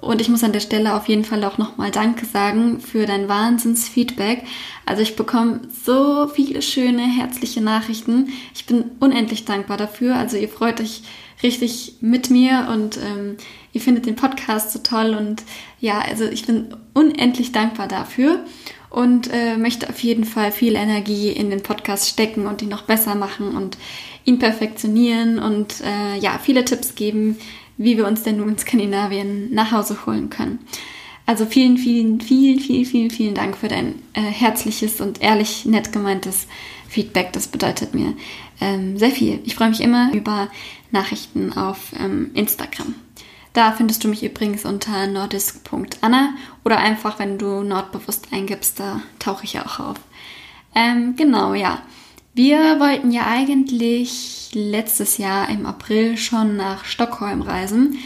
Und 0.00 0.20
ich 0.20 0.28
muss 0.28 0.44
an 0.44 0.52
der 0.52 0.60
Stelle 0.60 0.94
auf 0.94 1.08
jeden 1.08 1.24
Fall 1.24 1.44
auch 1.44 1.58
nochmal 1.58 1.90
Danke 1.90 2.24
sagen 2.24 2.80
für 2.80 3.06
dein 3.06 3.28
Wahnsinnsfeedback. 3.28 4.44
Also 4.86 5.02
ich 5.02 5.16
bekomme 5.16 5.62
so 5.84 6.28
viele 6.28 6.62
schöne, 6.62 7.02
herzliche 7.02 7.60
Nachrichten. 7.60 8.28
Ich 8.54 8.66
bin 8.66 8.84
unendlich 9.00 9.44
dankbar 9.44 9.76
dafür. 9.76 10.14
Also 10.16 10.36
ihr 10.38 10.48
freut 10.48 10.80
euch 10.80 11.02
richtig 11.42 11.96
mit 12.00 12.30
mir 12.30 12.68
und 12.72 12.96
ähm, 12.98 13.36
ihr 13.72 13.80
findet 13.82 14.06
den 14.06 14.16
Podcast 14.16 14.72
so 14.72 14.78
toll 14.78 15.14
und 15.14 15.42
ja, 15.80 15.98
also 15.98 16.24
ich 16.24 16.46
bin 16.46 16.74
unendlich 16.94 17.52
dankbar 17.52 17.88
dafür 17.88 18.40
und 18.96 19.30
äh, 19.30 19.58
möchte 19.58 19.90
auf 19.90 19.98
jeden 19.98 20.24
Fall 20.24 20.50
viel 20.50 20.74
Energie 20.74 21.28
in 21.28 21.50
den 21.50 21.62
Podcast 21.62 22.08
stecken 22.08 22.46
und 22.46 22.62
ihn 22.62 22.70
noch 22.70 22.84
besser 22.84 23.14
machen 23.14 23.54
und 23.54 23.76
ihn 24.24 24.38
perfektionieren 24.38 25.38
und 25.38 25.82
äh, 25.82 26.18
ja, 26.18 26.40
viele 26.42 26.64
Tipps 26.64 26.94
geben, 26.94 27.36
wie 27.76 27.98
wir 27.98 28.06
uns 28.06 28.22
denn 28.22 28.38
nun 28.38 28.48
in 28.48 28.58
Skandinavien 28.58 29.52
nach 29.52 29.70
Hause 29.70 29.98
holen 30.06 30.30
können. 30.30 30.60
Also 31.26 31.44
vielen, 31.44 31.76
vielen, 31.76 32.22
vielen, 32.22 32.58
vielen, 32.58 32.86
vielen, 32.86 33.10
vielen 33.10 33.34
Dank 33.34 33.58
für 33.58 33.68
dein 33.68 33.96
äh, 34.14 34.22
herzliches 34.22 35.02
und 35.02 35.20
ehrlich 35.20 35.66
nett 35.66 35.92
gemeintes 35.92 36.46
Feedback. 36.88 37.34
Das 37.34 37.48
bedeutet 37.48 37.92
mir 37.92 38.14
ähm, 38.62 38.96
sehr 38.96 39.10
viel. 39.10 39.40
Ich 39.44 39.56
freue 39.56 39.68
mich 39.68 39.82
immer 39.82 40.10
über 40.14 40.48
Nachrichten 40.90 41.52
auf 41.52 41.92
ähm, 42.00 42.30
Instagram. 42.32 42.94
Da 43.56 43.72
findest 43.72 44.04
du 44.04 44.08
mich 44.08 44.22
übrigens 44.22 44.66
unter 44.66 45.06
nordisk.anna 45.06 46.34
oder 46.62 46.76
einfach, 46.76 47.18
wenn 47.18 47.38
du 47.38 47.62
Nordbewusst 47.62 48.26
eingibst, 48.30 48.78
da 48.78 49.00
tauche 49.18 49.44
ich 49.44 49.54
ja 49.54 49.64
auch 49.64 49.80
auf. 49.80 49.96
Ähm, 50.74 51.14
genau, 51.16 51.54
ja. 51.54 51.80
Wir 52.34 52.78
wollten 52.78 53.12
ja 53.12 53.26
eigentlich 53.26 54.50
letztes 54.52 55.16
Jahr 55.16 55.48
im 55.48 55.64
April 55.64 56.18
schon 56.18 56.58
nach 56.58 56.84
Stockholm 56.84 57.40
reisen, 57.40 57.96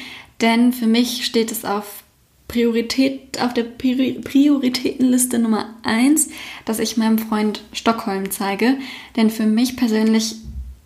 denn 0.40 0.72
für 0.72 0.86
mich 0.86 1.26
steht 1.26 1.50
es 1.50 1.64
auf 1.64 2.04
Priorität, 2.46 3.40
auf 3.42 3.52
der 3.52 3.64
Prioritätenliste 3.64 5.40
Nummer 5.40 5.74
1, 5.82 6.28
dass 6.64 6.78
ich 6.78 6.96
meinem 6.96 7.18
Freund 7.18 7.64
Stockholm 7.72 8.30
zeige. 8.30 8.76
Denn 9.16 9.30
für 9.30 9.46
mich 9.46 9.76
persönlich 9.76 10.36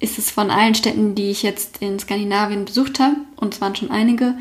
ist 0.01 0.19
es 0.19 0.31
von 0.31 0.51
allen 0.51 0.75
Städten, 0.75 1.15
die 1.15 1.31
ich 1.31 1.43
jetzt 1.43 1.79
in 1.79 1.99
Skandinavien 1.99 2.65
besucht 2.65 3.01
habe, 3.01 3.17
und 3.37 3.55
es 3.55 3.61
waren 3.61 3.77
schon 3.77 3.91
einige, 3.91 4.37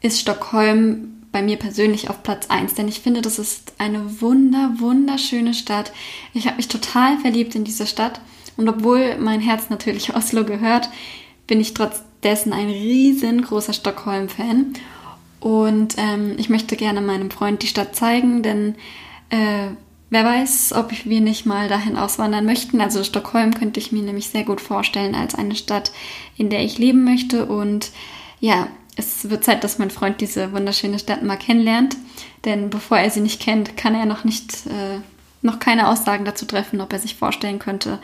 ist 0.00 0.20
Stockholm 0.20 1.20
bei 1.32 1.42
mir 1.42 1.56
persönlich 1.56 2.10
auf 2.10 2.22
Platz 2.22 2.48
1. 2.48 2.74
Denn 2.74 2.88
ich 2.88 3.00
finde, 3.00 3.22
das 3.22 3.38
ist 3.38 3.74
eine 3.78 4.20
wunder, 4.20 4.74
wunderschöne 4.78 5.54
Stadt. 5.54 5.92
Ich 6.34 6.46
habe 6.46 6.56
mich 6.56 6.68
total 6.68 7.18
verliebt 7.18 7.54
in 7.54 7.64
diese 7.64 7.86
Stadt. 7.86 8.20
Und 8.56 8.68
obwohl 8.68 9.16
mein 9.18 9.40
Herz 9.40 9.70
natürlich 9.70 10.14
Oslo 10.16 10.44
gehört, 10.44 10.88
bin 11.46 11.60
ich 11.60 11.74
trotz 11.74 12.02
dessen 12.22 12.52
ein 12.52 12.68
riesengroßer 12.68 13.72
Stockholm-Fan. 13.72 14.74
Und 15.40 15.94
ähm, 15.96 16.34
ich 16.36 16.50
möchte 16.50 16.76
gerne 16.76 17.00
meinem 17.00 17.30
Freund 17.30 17.62
die 17.62 17.66
Stadt 17.68 17.96
zeigen, 17.96 18.42
denn 18.42 18.74
äh, 19.30 19.68
wer 20.10 20.24
weiß, 20.24 20.74
ob 20.74 20.92
wir 21.04 21.20
nicht 21.20 21.46
mal 21.46 21.68
dahin 21.68 21.96
auswandern 21.96 22.44
möchten. 22.44 22.80
Also 22.80 23.02
Stockholm 23.02 23.54
könnte 23.54 23.80
ich 23.80 23.92
mir 23.92 24.02
nämlich 24.02 24.28
sehr 24.28 24.44
gut 24.44 24.60
vorstellen 24.60 25.14
als 25.14 25.34
eine 25.34 25.54
Stadt, 25.54 25.92
in 26.36 26.50
der 26.50 26.62
ich 26.62 26.78
leben 26.78 27.04
möchte. 27.04 27.46
Und 27.46 27.90
ja, 28.40 28.68
es 28.96 29.30
wird 29.30 29.44
Zeit, 29.44 29.64
dass 29.64 29.78
mein 29.78 29.90
Freund 29.90 30.20
diese 30.20 30.52
wunderschöne 30.52 30.98
Stadt 30.98 31.22
mal 31.22 31.36
kennenlernt. 31.36 31.96
Denn 32.44 32.70
bevor 32.70 32.98
er 32.98 33.10
sie 33.10 33.20
nicht 33.20 33.40
kennt, 33.40 33.76
kann 33.76 33.94
er 33.94 34.06
noch 34.06 34.24
nicht, 34.24 34.66
äh, 34.66 35.00
noch 35.42 35.58
keine 35.58 35.88
Aussagen 35.88 36.24
dazu 36.24 36.44
treffen, 36.44 36.80
ob 36.80 36.92
er 36.92 36.98
sich 36.98 37.14
vorstellen 37.14 37.58
könnte, 37.58 37.98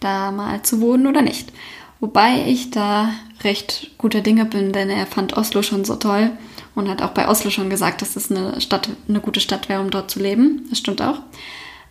da 0.00 0.30
mal 0.30 0.62
zu 0.62 0.80
wohnen 0.80 1.06
oder 1.06 1.22
nicht. 1.22 1.52
Wobei 2.00 2.44
ich 2.46 2.70
da 2.70 3.10
recht 3.42 3.90
guter 3.98 4.20
Dinge 4.20 4.44
bin, 4.44 4.72
denn 4.72 4.88
er 4.88 5.06
fand 5.06 5.36
Oslo 5.36 5.62
schon 5.62 5.84
so 5.84 5.96
toll 5.96 6.30
und 6.74 6.88
hat 6.88 7.02
auch 7.02 7.10
bei 7.10 7.28
Oslo 7.28 7.50
schon 7.50 7.70
gesagt, 7.70 8.02
dass 8.02 8.16
es 8.16 8.30
eine 8.30 8.60
Stadt, 8.60 8.88
eine 9.08 9.20
gute 9.20 9.40
Stadt 9.40 9.68
wäre, 9.68 9.80
um 9.80 9.90
dort 9.90 10.10
zu 10.10 10.20
leben. 10.20 10.66
Das 10.70 10.78
stimmt 10.78 11.02
auch. 11.02 11.20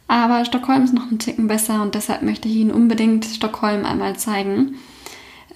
Aber 0.08 0.46
Stockholm 0.46 0.84
ist 0.84 0.94
noch 0.94 1.12
ein 1.12 1.20
Ticken 1.20 1.48
besser 1.48 1.82
und 1.82 1.96
deshalb 1.96 2.22
möchte 2.22 2.48
ich 2.48 2.56
Ihnen 2.56 2.72
unbedingt 2.72 3.26
Stockholm 3.26 3.86
einmal 3.86 4.16
zeigen. 4.18 4.76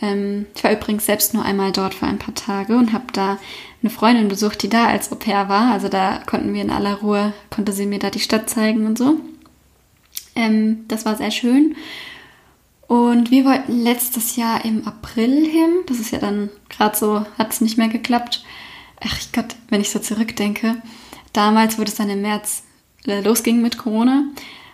Ähm, 0.01 0.45
ich 0.55 0.63
war 0.63 0.71
übrigens 0.71 1.05
selbst 1.05 1.33
nur 1.33 1.45
einmal 1.45 1.71
dort 1.71 1.93
für 1.93 2.07
ein 2.07 2.19
paar 2.19 2.35
Tage 2.35 2.75
und 2.75 2.91
habe 2.91 3.05
da 3.13 3.37
eine 3.81 3.89
Freundin 3.89 4.27
besucht, 4.27 4.61
die 4.61 4.69
da 4.69 4.87
als 4.87 5.11
Au 5.11 5.15
pair 5.15 5.47
war. 5.47 5.71
Also 5.71 5.87
da 5.87 6.21
konnten 6.25 6.53
wir 6.53 6.61
in 6.61 6.71
aller 6.71 6.95
Ruhe, 6.95 7.33
konnte 7.49 7.71
sie 7.71 7.85
mir 7.85 7.99
da 7.99 8.09
die 8.09 8.19
Stadt 8.19 8.49
zeigen 8.49 8.85
und 8.85 8.97
so. 8.97 9.17
Ähm, 10.35 10.85
das 10.87 11.05
war 11.05 11.15
sehr 11.15 11.31
schön. 11.31 11.75
Und 12.87 13.31
wir 13.31 13.45
wollten 13.45 13.83
letztes 13.83 14.35
Jahr 14.35 14.65
im 14.65 14.85
April 14.85 15.45
hin. 15.45 15.69
Das 15.87 15.99
ist 15.99 16.11
ja 16.11 16.19
dann 16.19 16.49
gerade 16.69 16.97
so, 16.97 17.25
hat 17.37 17.53
es 17.53 17.61
nicht 17.61 17.77
mehr 17.77 17.87
geklappt 17.87 18.43
ach 19.03 19.17
Gott, 19.33 19.55
wenn 19.69 19.81
ich 19.81 19.89
so 19.89 19.99
zurückdenke, 19.99 20.81
damals, 21.33 21.77
wo 21.77 21.83
das 21.83 21.95
dann 21.95 22.09
im 22.09 22.21
März 22.21 22.63
äh, 23.07 23.21
losging 23.21 23.61
mit 23.61 23.77
Corona, 23.77 24.23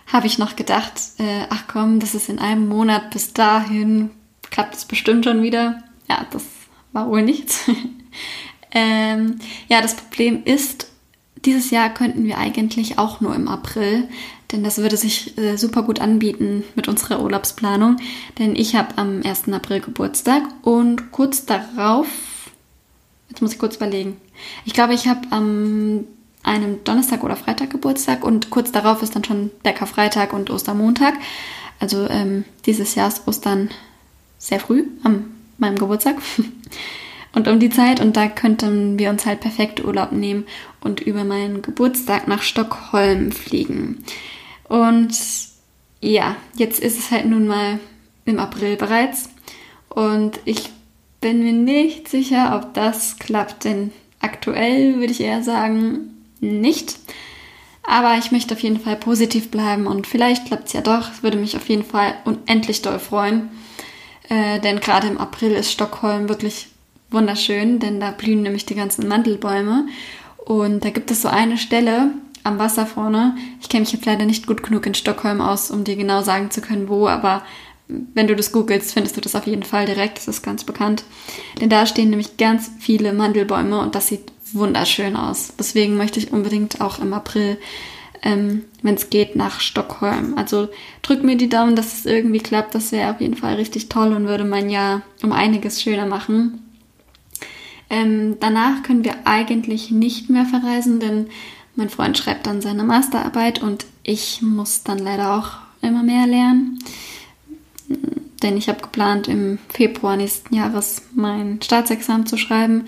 habe 0.06 0.26
ich 0.26 0.38
noch 0.38 0.56
gedacht, 0.56 0.94
äh, 1.18 1.44
ach 1.50 1.64
komm, 1.70 2.00
das 2.00 2.14
ist 2.14 2.28
in 2.28 2.38
einem 2.38 2.68
Monat 2.68 3.10
bis 3.10 3.32
dahin, 3.32 4.10
klappt 4.50 4.74
es 4.74 4.84
bestimmt 4.84 5.24
schon 5.24 5.42
wieder. 5.42 5.82
Ja, 6.08 6.26
das 6.30 6.44
war 6.92 7.08
wohl 7.08 7.22
nichts. 7.22 7.68
ähm, 8.70 9.38
ja, 9.68 9.80
das 9.82 9.96
Problem 9.96 10.42
ist, 10.44 10.88
dieses 11.44 11.70
Jahr 11.70 11.90
könnten 11.90 12.24
wir 12.24 12.38
eigentlich 12.38 12.98
auch 12.98 13.20
nur 13.20 13.34
im 13.34 13.48
April, 13.48 14.08
denn 14.50 14.64
das 14.64 14.78
würde 14.78 14.96
sich 14.96 15.36
äh, 15.36 15.56
super 15.56 15.82
gut 15.82 16.00
anbieten 16.00 16.64
mit 16.74 16.88
unserer 16.88 17.22
Urlaubsplanung, 17.22 17.98
denn 18.38 18.56
ich 18.56 18.74
habe 18.74 18.96
am 18.96 19.22
1. 19.22 19.50
April 19.52 19.80
Geburtstag 19.80 20.42
und 20.62 21.12
kurz 21.12 21.44
darauf 21.44 22.06
Jetzt 23.28 23.42
muss 23.42 23.52
ich 23.52 23.58
kurz 23.58 23.76
überlegen. 23.76 24.20
Ich 24.64 24.72
glaube, 24.72 24.94
ich 24.94 25.06
habe 25.06 25.20
am 25.30 26.04
einem 26.42 26.82
Donnerstag 26.84 27.24
oder 27.24 27.36
Freitag 27.36 27.70
Geburtstag 27.70 28.24
und 28.24 28.50
kurz 28.50 28.72
darauf 28.72 29.02
ist 29.02 29.14
dann 29.14 29.24
schon 29.24 29.50
Bäckerfreitag 29.62 30.32
und 30.32 30.50
Ostermontag. 30.50 31.14
Also 31.80 32.08
ähm, 32.08 32.44
dieses 32.64 32.94
Jahr 32.94 33.08
ist 33.08 33.26
Ostern 33.26 33.70
sehr 34.38 34.60
früh, 34.60 34.84
an 35.02 35.26
meinem 35.58 35.78
Geburtstag. 35.78 36.16
Und 37.34 37.46
um 37.46 37.60
die 37.60 37.68
Zeit, 37.68 38.00
und 38.00 38.16
da 38.16 38.26
könnten 38.26 38.98
wir 38.98 39.10
uns 39.10 39.26
halt 39.26 39.40
perfekt 39.40 39.84
Urlaub 39.84 40.12
nehmen 40.12 40.46
und 40.80 41.00
über 41.00 41.24
meinen 41.24 41.60
Geburtstag 41.60 42.26
nach 42.26 42.42
Stockholm 42.42 43.32
fliegen. 43.32 44.02
Und 44.64 45.10
ja, 46.00 46.36
jetzt 46.54 46.80
ist 46.80 46.98
es 46.98 47.10
halt 47.10 47.26
nun 47.26 47.46
mal 47.46 47.80
im 48.24 48.38
April 48.38 48.76
bereits. 48.76 49.28
Und 49.90 50.40
ich 50.46 50.70
bin 51.20 51.42
mir 51.42 51.52
nicht 51.52 52.08
sicher, 52.08 52.56
ob 52.56 52.74
das 52.74 53.18
klappt, 53.18 53.64
denn 53.64 53.92
aktuell 54.20 54.96
würde 54.96 55.12
ich 55.12 55.20
eher 55.20 55.42
sagen, 55.42 56.14
nicht. 56.40 56.98
Aber 57.82 58.18
ich 58.18 58.32
möchte 58.32 58.54
auf 58.54 58.60
jeden 58.60 58.80
Fall 58.80 58.96
positiv 58.96 59.50
bleiben 59.50 59.86
und 59.86 60.06
vielleicht 60.06 60.46
klappt 60.46 60.68
es 60.68 60.74
ja 60.74 60.82
doch. 60.82 61.10
Es 61.10 61.22
würde 61.22 61.38
mich 61.38 61.56
auf 61.56 61.68
jeden 61.68 61.84
Fall 61.84 62.14
unendlich 62.24 62.82
doll 62.82 62.98
freuen. 62.98 63.50
Äh, 64.28 64.60
denn 64.60 64.80
gerade 64.80 65.06
im 65.06 65.18
April 65.18 65.52
ist 65.52 65.72
Stockholm 65.72 66.28
wirklich 66.28 66.68
wunderschön, 67.10 67.78
denn 67.78 67.98
da 67.98 68.10
blühen 68.10 68.42
nämlich 68.42 68.66
die 68.66 68.74
ganzen 68.74 69.08
Mandelbäume. 69.08 69.86
Und 70.44 70.84
da 70.84 70.90
gibt 70.90 71.10
es 71.10 71.22
so 71.22 71.28
eine 71.28 71.56
Stelle 71.56 72.10
am 72.44 72.58
Wasser 72.58 72.86
vorne. 72.86 73.36
Ich 73.60 73.68
kenne 73.68 73.82
mich 73.82 73.92
jetzt 73.92 74.06
leider 74.06 74.26
nicht 74.26 74.46
gut 74.46 74.62
genug 74.62 74.86
in 74.86 74.94
Stockholm 74.94 75.40
aus, 75.40 75.70
um 75.70 75.84
dir 75.84 75.96
genau 75.96 76.22
sagen 76.22 76.50
zu 76.50 76.60
können, 76.60 76.88
wo, 76.88 77.08
aber 77.08 77.42
wenn 77.88 78.26
du 78.26 78.36
das 78.36 78.52
googelst, 78.52 78.92
findest 78.92 79.16
du 79.16 79.20
das 79.20 79.34
auf 79.34 79.46
jeden 79.46 79.62
Fall 79.62 79.86
direkt. 79.86 80.18
Das 80.18 80.28
ist 80.28 80.42
ganz 80.42 80.64
bekannt. 80.64 81.04
Denn 81.60 81.70
da 81.70 81.86
stehen 81.86 82.10
nämlich 82.10 82.36
ganz 82.36 82.70
viele 82.78 83.12
Mandelbäume 83.12 83.78
und 83.80 83.94
das 83.94 84.08
sieht 84.08 84.30
wunderschön 84.52 85.16
aus. 85.16 85.52
Deswegen 85.58 85.96
möchte 85.96 86.18
ich 86.18 86.32
unbedingt 86.32 86.80
auch 86.80 86.98
im 86.98 87.12
April, 87.14 87.58
ähm, 88.22 88.64
wenn 88.82 88.94
es 88.94 89.08
geht, 89.08 89.36
nach 89.36 89.60
Stockholm. 89.60 90.34
Also 90.36 90.68
drück 91.02 91.22
mir 91.22 91.36
die 91.36 91.48
Daumen, 91.48 91.76
dass 91.76 91.98
es 91.98 92.06
irgendwie 92.06 92.40
klappt. 92.40 92.74
Das 92.74 92.92
wäre 92.92 93.12
auf 93.12 93.20
jeden 93.20 93.36
Fall 93.36 93.54
richtig 93.54 93.88
toll 93.88 94.12
und 94.12 94.26
würde 94.26 94.44
mein 94.44 94.68
Jahr 94.68 95.02
um 95.22 95.32
einiges 95.32 95.82
schöner 95.82 96.06
machen. 96.06 96.62
Ähm, 97.90 98.36
danach 98.38 98.82
können 98.82 99.04
wir 99.04 99.14
eigentlich 99.24 99.90
nicht 99.90 100.28
mehr 100.28 100.44
verreisen, 100.44 101.00
denn 101.00 101.28
mein 101.74 101.88
Freund 101.88 102.18
schreibt 102.18 102.46
dann 102.46 102.60
seine 102.60 102.84
Masterarbeit 102.84 103.62
und 103.62 103.86
ich 104.02 104.42
muss 104.42 104.82
dann 104.82 104.98
leider 104.98 105.38
auch 105.38 105.52
immer 105.80 106.02
mehr 106.02 106.26
lernen 106.26 106.78
denn 108.42 108.56
ich 108.56 108.68
habe 108.68 108.82
geplant, 108.82 109.28
im 109.28 109.58
Februar 109.68 110.16
nächsten 110.16 110.54
Jahres 110.54 111.02
mein 111.14 111.60
Staatsexamen 111.62 112.26
zu 112.26 112.36
schreiben. 112.36 112.86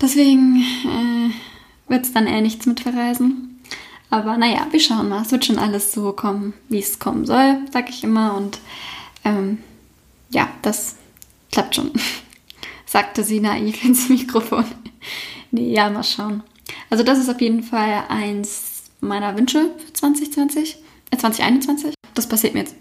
Deswegen 0.00 0.62
äh, 0.84 1.90
wird 1.90 2.04
es 2.04 2.12
dann 2.12 2.26
eher 2.26 2.40
nichts 2.40 2.66
mit 2.66 2.80
Verreisen. 2.80 3.60
Aber 4.10 4.36
naja, 4.36 4.66
wir 4.70 4.80
schauen 4.80 5.08
mal. 5.08 5.22
Es 5.22 5.32
wird 5.32 5.44
schon 5.44 5.58
alles 5.58 5.92
so 5.92 6.12
kommen, 6.12 6.54
wie 6.68 6.78
es 6.78 6.98
kommen 6.98 7.24
soll, 7.26 7.58
sag 7.72 7.88
ich 7.88 8.04
immer. 8.04 8.36
Und 8.36 8.58
ähm, 9.24 9.58
ja, 10.30 10.48
das 10.62 10.96
klappt 11.50 11.74
schon, 11.74 11.90
sagte 12.86 13.24
sie 13.24 13.40
naiv 13.40 13.84
ins 13.84 14.08
Mikrofon. 14.08 14.64
nee, 15.50 15.72
ja, 15.72 15.90
mal 15.90 16.04
schauen. 16.04 16.42
Also 16.90 17.02
das 17.02 17.18
ist 17.18 17.28
auf 17.28 17.40
jeden 17.40 17.62
Fall 17.62 18.04
eins 18.08 18.84
meiner 19.00 19.36
Wünsche 19.36 19.70
für 19.84 19.92
2020, 19.92 20.76
äh 21.10 21.16
2021. 21.16 21.94
Das 22.14 22.28
passiert 22.28 22.54
mir 22.54 22.60
jetzt 22.60 22.76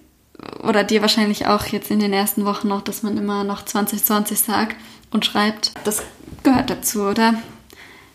oder 0.63 0.83
dir 0.83 1.01
wahrscheinlich 1.01 1.47
auch 1.47 1.65
jetzt 1.67 1.91
in 1.91 1.99
den 1.99 2.13
ersten 2.13 2.45
Wochen 2.45 2.67
noch, 2.67 2.81
dass 2.81 3.03
man 3.03 3.17
immer 3.17 3.43
noch 3.43 3.63
2020 3.65 4.39
sagt 4.39 4.75
und 5.11 5.25
schreibt. 5.25 5.73
Das 5.83 6.03
gehört 6.43 6.69
dazu, 6.69 7.03
oder? 7.03 7.35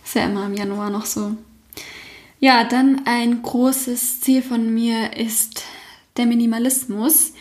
Ist 0.05 0.15
ja 0.15 0.25
immer 0.25 0.47
im 0.47 0.55
Januar 0.55 0.91
noch 0.91 1.07
so. 1.07 1.37
Ja, 2.39 2.65
dann 2.65 3.03
ein 3.05 3.43
großes 3.43 4.21
Ziel 4.21 4.43
von 4.43 4.73
mir 4.73 5.17
ist 5.17 5.65
der 6.17 6.27
Minimalismus. 6.27 7.35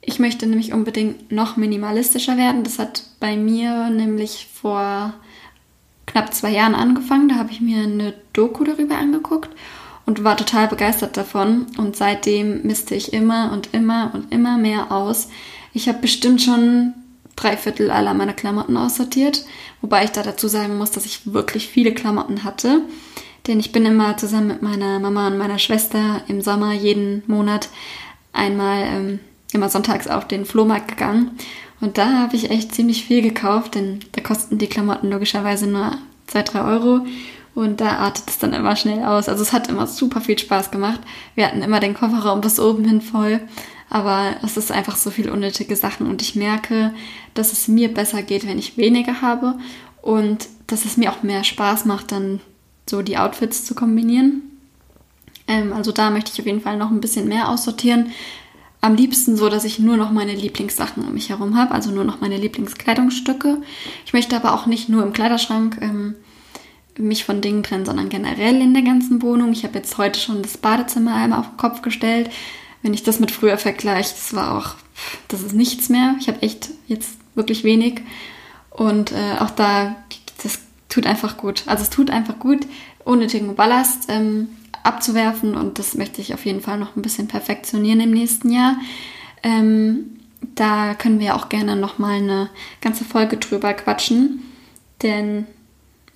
Ich 0.00 0.18
möchte 0.18 0.46
nämlich 0.46 0.72
unbedingt 0.72 1.30
noch 1.30 1.56
minimalistischer 1.56 2.36
werden. 2.36 2.64
Das 2.64 2.78
hat 2.78 3.04
bei 3.20 3.36
mir 3.36 3.90
nämlich 3.90 4.48
vor 4.52 5.12
knapp 6.06 6.32
zwei 6.32 6.50
Jahren 6.50 6.74
angefangen. 6.74 7.28
Da 7.28 7.36
habe 7.36 7.52
ich 7.52 7.60
mir 7.60 7.82
eine 7.82 8.14
Doku 8.32 8.64
darüber 8.64 8.96
angeguckt 8.96 9.50
und 10.06 10.24
war 10.24 10.36
total 10.36 10.68
begeistert 10.68 11.16
davon. 11.16 11.66
Und 11.76 11.96
seitdem 11.96 12.62
misste 12.62 12.94
ich 12.94 13.12
immer 13.12 13.52
und 13.52 13.72
immer 13.72 14.10
und 14.14 14.32
immer 14.32 14.58
mehr 14.58 14.92
aus. 14.92 15.28
Ich 15.72 15.88
habe 15.88 15.98
bestimmt 15.98 16.42
schon 16.42 16.94
drei 17.36 17.56
Viertel 17.56 17.90
aller 17.90 18.14
meiner 18.14 18.32
Klamotten 18.32 18.76
aussortiert, 18.76 19.44
wobei 19.80 20.04
ich 20.04 20.10
da 20.10 20.22
dazu 20.22 20.48
sagen 20.48 20.76
muss, 20.76 20.90
dass 20.90 21.06
ich 21.06 21.32
wirklich 21.32 21.68
viele 21.68 21.94
Klamotten 21.94 22.44
hatte. 22.44 22.82
Denn 23.46 23.58
ich 23.58 23.72
bin 23.72 23.86
immer 23.86 24.16
zusammen 24.16 24.48
mit 24.48 24.62
meiner 24.62 24.98
Mama 24.98 25.28
und 25.28 25.38
meiner 25.38 25.58
Schwester 25.58 26.22
im 26.28 26.42
Sommer 26.42 26.72
jeden 26.72 27.22
Monat 27.26 27.68
einmal 28.32 28.82
ähm, 28.82 29.18
immer 29.52 29.68
sonntags 29.68 30.06
auf 30.08 30.28
den 30.28 30.44
Flohmarkt 30.44 30.88
gegangen. 30.88 31.30
Und 31.80 31.96
da 31.96 32.18
habe 32.18 32.36
ich 32.36 32.50
echt 32.50 32.74
ziemlich 32.74 33.04
viel 33.04 33.22
gekauft, 33.22 33.74
denn 33.74 34.00
da 34.12 34.20
kosten 34.20 34.58
die 34.58 34.66
Klamotten 34.66 35.10
logischerweise 35.10 35.66
nur 35.66 35.92
2, 36.26 36.42
3 36.42 36.62
Euro. 36.62 37.06
Und 37.54 37.80
da 37.80 37.98
artet 37.98 38.24
es 38.28 38.38
dann 38.38 38.52
immer 38.52 38.76
schnell 38.76 39.04
aus. 39.04 39.28
Also 39.28 39.42
es 39.42 39.52
hat 39.52 39.68
immer 39.68 39.86
super 39.86 40.20
viel 40.20 40.38
Spaß 40.38 40.70
gemacht. 40.70 41.00
Wir 41.34 41.46
hatten 41.46 41.62
immer 41.62 41.80
den 41.80 41.94
Kofferraum 41.94 42.40
bis 42.40 42.60
oben 42.60 42.84
hin 42.84 43.00
voll. 43.00 43.40
Aber 43.88 44.36
es 44.44 44.56
ist 44.56 44.70
einfach 44.70 44.96
so 44.96 45.10
viel 45.10 45.28
unnötige 45.28 45.74
Sachen. 45.74 46.06
Und 46.06 46.22
ich 46.22 46.36
merke, 46.36 46.94
dass 47.34 47.52
es 47.52 47.66
mir 47.66 47.92
besser 47.92 48.22
geht, 48.22 48.46
wenn 48.46 48.58
ich 48.58 48.76
weniger 48.76 49.20
habe. 49.20 49.58
Und 50.00 50.48
dass 50.68 50.84
es 50.84 50.96
mir 50.96 51.10
auch 51.10 51.22
mehr 51.22 51.44
Spaß 51.44 51.84
macht, 51.84 52.12
dann 52.12 52.40
so 52.88 53.02
die 53.02 53.18
Outfits 53.18 53.64
zu 53.64 53.74
kombinieren. 53.74 54.42
Ähm, 55.48 55.72
also 55.72 55.92
da 55.92 56.10
möchte 56.10 56.30
ich 56.32 56.40
auf 56.40 56.46
jeden 56.46 56.60
Fall 56.60 56.76
noch 56.76 56.90
ein 56.90 57.00
bisschen 57.00 57.28
mehr 57.28 57.48
aussortieren. 57.48 58.12
Am 58.80 58.94
liebsten 58.94 59.36
so, 59.36 59.48
dass 59.50 59.64
ich 59.64 59.78
nur 59.78 59.96
noch 59.96 60.10
meine 60.10 60.34
Lieblingssachen 60.34 61.04
um 61.04 61.12
mich 61.12 61.28
herum 61.28 61.56
habe, 61.56 61.74
also 61.74 61.90
nur 61.90 62.04
noch 62.04 62.20
meine 62.20 62.38
Lieblingskleidungsstücke. 62.38 63.58
Ich 64.06 64.14
möchte 64.14 64.36
aber 64.36 64.54
auch 64.54 64.66
nicht 64.66 64.88
nur 64.88 65.02
im 65.02 65.12
Kleiderschrank 65.12 65.78
ähm, 65.82 66.14
mich 66.98 67.24
von 67.24 67.40
Dingen 67.40 67.62
trennen, 67.62 67.84
sondern 67.86 68.08
generell 68.08 68.60
in 68.60 68.74
der 68.74 68.82
ganzen 68.82 69.22
Wohnung. 69.22 69.52
Ich 69.52 69.64
habe 69.64 69.78
jetzt 69.78 69.98
heute 69.98 70.18
schon 70.18 70.42
das 70.42 70.58
Badezimmer 70.58 71.14
einmal 71.14 71.40
auf 71.40 71.48
den 71.48 71.56
Kopf 71.56 71.82
gestellt. 71.82 72.30
Wenn 72.82 72.94
ich 72.94 73.02
das 73.02 73.20
mit 73.20 73.30
früher 73.30 73.58
vergleiche, 73.58 74.10
das 74.10 74.34
war 74.34 74.56
auch, 74.56 74.74
das 75.28 75.42
ist 75.42 75.54
nichts 75.54 75.88
mehr. 75.88 76.14
Ich 76.18 76.28
habe 76.28 76.42
echt 76.42 76.70
jetzt 76.86 77.18
wirklich 77.34 77.64
wenig. 77.64 78.02
Und 78.70 79.12
äh, 79.12 79.38
auch 79.38 79.50
da, 79.50 79.96
das 80.42 80.60
tut 80.88 81.06
einfach 81.06 81.36
gut. 81.36 81.64
Also 81.66 81.82
es 81.82 81.90
tut 81.90 82.10
einfach 82.10 82.38
gut, 82.38 82.66
unnötigen 83.04 83.54
Ballast 83.54 84.06
ähm, 84.08 84.48
abzuwerfen 84.82 85.54
und 85.54 85.78
das 85.78 85.94
möchte 85.94 86.20
ich 86.20 86.32
auf 86.32 86.46
jeden 86.46 86.60
Fall 86.60 86.78
noch 86.78 86.96
ein 86.96 87.02
bisschen 87.02 87.28
perfektionieren 87.28 88.00
im 88.00 88.12
nächsten 88.12 88.50
Jahr. 88.50 88.76
Ähm, 89.42 90.18
da 90.54 90.94
können 90.94 91.20
wir 91.20 91.36
auch 91.36 91.48
gerne 91.48 91.76
noch 91.76 91.98
mal 91.98 92.16
eine 92.16 92.50
ganze 92.80 93.04
Folge 93.04 93.36
drüber 93.36 93.74
quatschen, 93.74 94.42
denn 95.02 95.46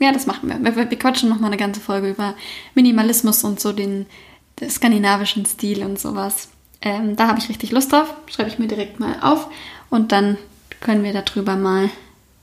ja, 0.05 0.13
das 0.13 0.27
machen 0.27 0.49
wir. 0.49 0.77
Wir, 0.77 0.91
wir 0.91 0.99
quatschen 0.99 1.29
noch 1.29 1.41
mal 1.41 1.49
eine 1.49 1.57
ganze 1.57 1.81
Folge 1.81 2.11
über 2.11 2.35
Minimalismus 2.75 3.43
und 3.43 3.59
so 3.59 3.73
den, 3.73 4.07
den 4.61 4.71
skandinavischen 4.71 5.47
Stil 5.47 5.83
und 5.83 5.99
sowas. 5.99 6.49
Ähm, 6.83 7.17
da 7.17 7.29
habe 7.29 7.39
ich 7.39 7.49
richtig 7.49 7.73
Lust 7.73 7.93
drauf. 7.93 8.15
Schreibe 8.27 8.51
ich 8.51 8.59
mir 8.59 8.69
direkt 8.69 9.01
mal 9.01 9.17
auf 9.23 9.49
und 9.91 10.13
dann 10.13 10.37
können 10.81 11.03
wir 11.03 11.13
darüber 11.13 11.57
mal 11.57 11.89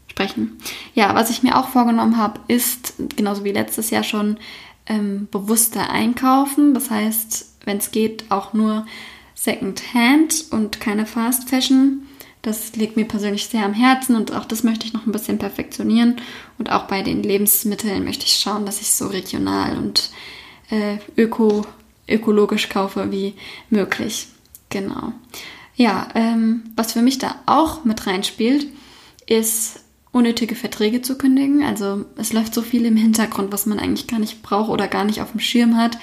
sprechen. 0.08 0.58
Ja, 0.96 1.14
was 1.16 1.30
ich 1.30 1.44
mir 1.44 1.58
auch 1.58 1.70
vorgenommen 1.70 2.18
habe, 2.18 2.40
ist, 2.48 2.96
genauso 3.16 3.44
wie 3.44 3.52
letztes 3.52 3.92
Jahr 3.92 4.04
schon, 4.04 4.38
ähm, 4.88 5.28
bewusster 5.32 5.90
einkaufen. 5.90 6.74
Das 6.74 6.90
heißt, 6.90 7.58
wenn 7.66 7.78
es 7.78 7.92
geht, 7.92 8.26
auch 8.30 8.54
nur 8.54 8.86
Second-Hand 9.36 10.46
und 10.50 10.80
keine 10.80 11.06
Fast 11.06 11.50
Fashion. 11.50 12.08
Das 12.42 12.76
liegt 12.76 12.98
mir 12.98 13.06
persönlich 13.06 13.46
sehr 13.46 13.66
am 13.66 13.74
Herzen 13.74 14.16
und 14.16 14.34
auch 14.34 14.46
das 14.46 14.64
möchte 14.64 14.86
ich 14.86 14.94
noch 14.94 15.06
ein 15.06 15.12
bisschen 15.12 15.38
perfektionieren. 15.38 16.18
Und 16.58 16.72
auch 16.72 16.84
bei 16.86 17.04
den 17.04 17.22
Lebensmitteln 17.22 18.04
möchte 18.04 18.26
ich 18.26 18.34
schauen, 18.34 18.66
dass 18.66 18.82
ich 18.82 18.92
so 18.92 19.08
regional 19.08 19.78
und 19.78 20.10
äh, 20.72 20.98
öko, 21.18 21.66
ökologisch 22.08 22.70
kaufe 22.70 23.12
wie 23.12 23.36
möglich. 23.70 24.28
Genau. 24.70 25.14
Ja, 25.76 26.08
ähm, 26.16 26.64
was 26.76 26.94
für 26.94 27.02
mich 27.02 27.20
da 27.20 27.36
auch 27.46 27.86
mit 27.86 28.08
reinspielt, 28.08 28.68
ist 29.28 29.82
unnötige 30.12 30.56
Verträge 30.56 31.02
zu 31.02 31.18
kündigen. 31.18 31.64
Also 31.64 32.06
es 32.18 32.34
läuft 32.34 32.54
so 32.54 32.62
viel 32.62 32.86
im 32.86 32.98
Hintergrund, 32.98 33.52
was 33.52 33.66
man 33.66 33.80
eigentlich 33.80 34.08
gar 34.08 34.20
nicht 34.20 34.42
braucht 34.42 34.70
oder 34.70 34.88
gar 34.88 35.06
nicht 35.06 35.22
auf 35.22 35.32
dem 35.32 35.40
Schirm 35.40 35.78
hat. 35.78 35.98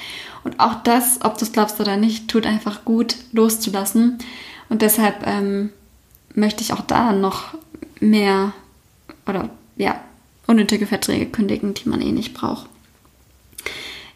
Und 0.45 0.61
auch 0.61 0.83
das, 0.83 1.21
ob 1.23 1.37
du 1.37 1.45
es 1.45 1.53
glaubst 1.53 1.81
oder 1.81 1.97
nicht, 1.97 2.29
tut 2.29 2.47
einfach 2.47 2.85
gut 2.85 3.17
loszulassen. 3.33 4.19
Und 4.69 4.83
deshalb 4.83 5.27
ähm, 5.27 5.71
möchte 6.35 6.63
ich 6.63 6.73
auch 6.73 6.83
da 6.83 7.13
noch 7.13 7.55
mehr 8.01 8.53
oder 9.27 9.51
ja, 9.77 10.03
unnötige 10.47 10.87
Verträge 10.87 11.27
kündigen, 11.27 11.75
die 11.75 11.89
man 11.89 12.01
eh 12.01 12.13
nicht 12.13 12.35
braucht. 12.35 12.69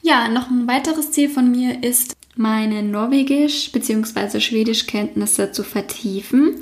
Ja, 0.03 0.29
noch 0.29 0.51
ein 0.51 0.67
weiteres 0.67 1.13
Ziel 1.13 1.29
von 1.29 1.51
mir 1.51 1.85
ist, 1.85 2.17
meine 2.35 2.83
Norwegisch- 2.83 3.71
bzw. 3.73 4.41
Schwedisch-Kenntnisse 4.41 5.53
zu 5.53 5.63
vertiefen. 5.63 6.57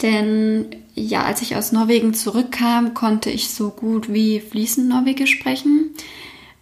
Denn 0.00 0.66
ja, 0.94 1.22
als 1.22 1.42
ich 1.42 1.54
aus 1.54 1.72
Norwegen 1.72 2.12
zurückkam, 2.14 2.94
konnte 2.94 3.30
ich 3.30 3.50
so 3.50 3.70
gut 3.70 4.12
wie 4.12 4.40
fließend 4.40 4.88
Norwegisch 4.88 5.32
sprechen. 5.32 5.90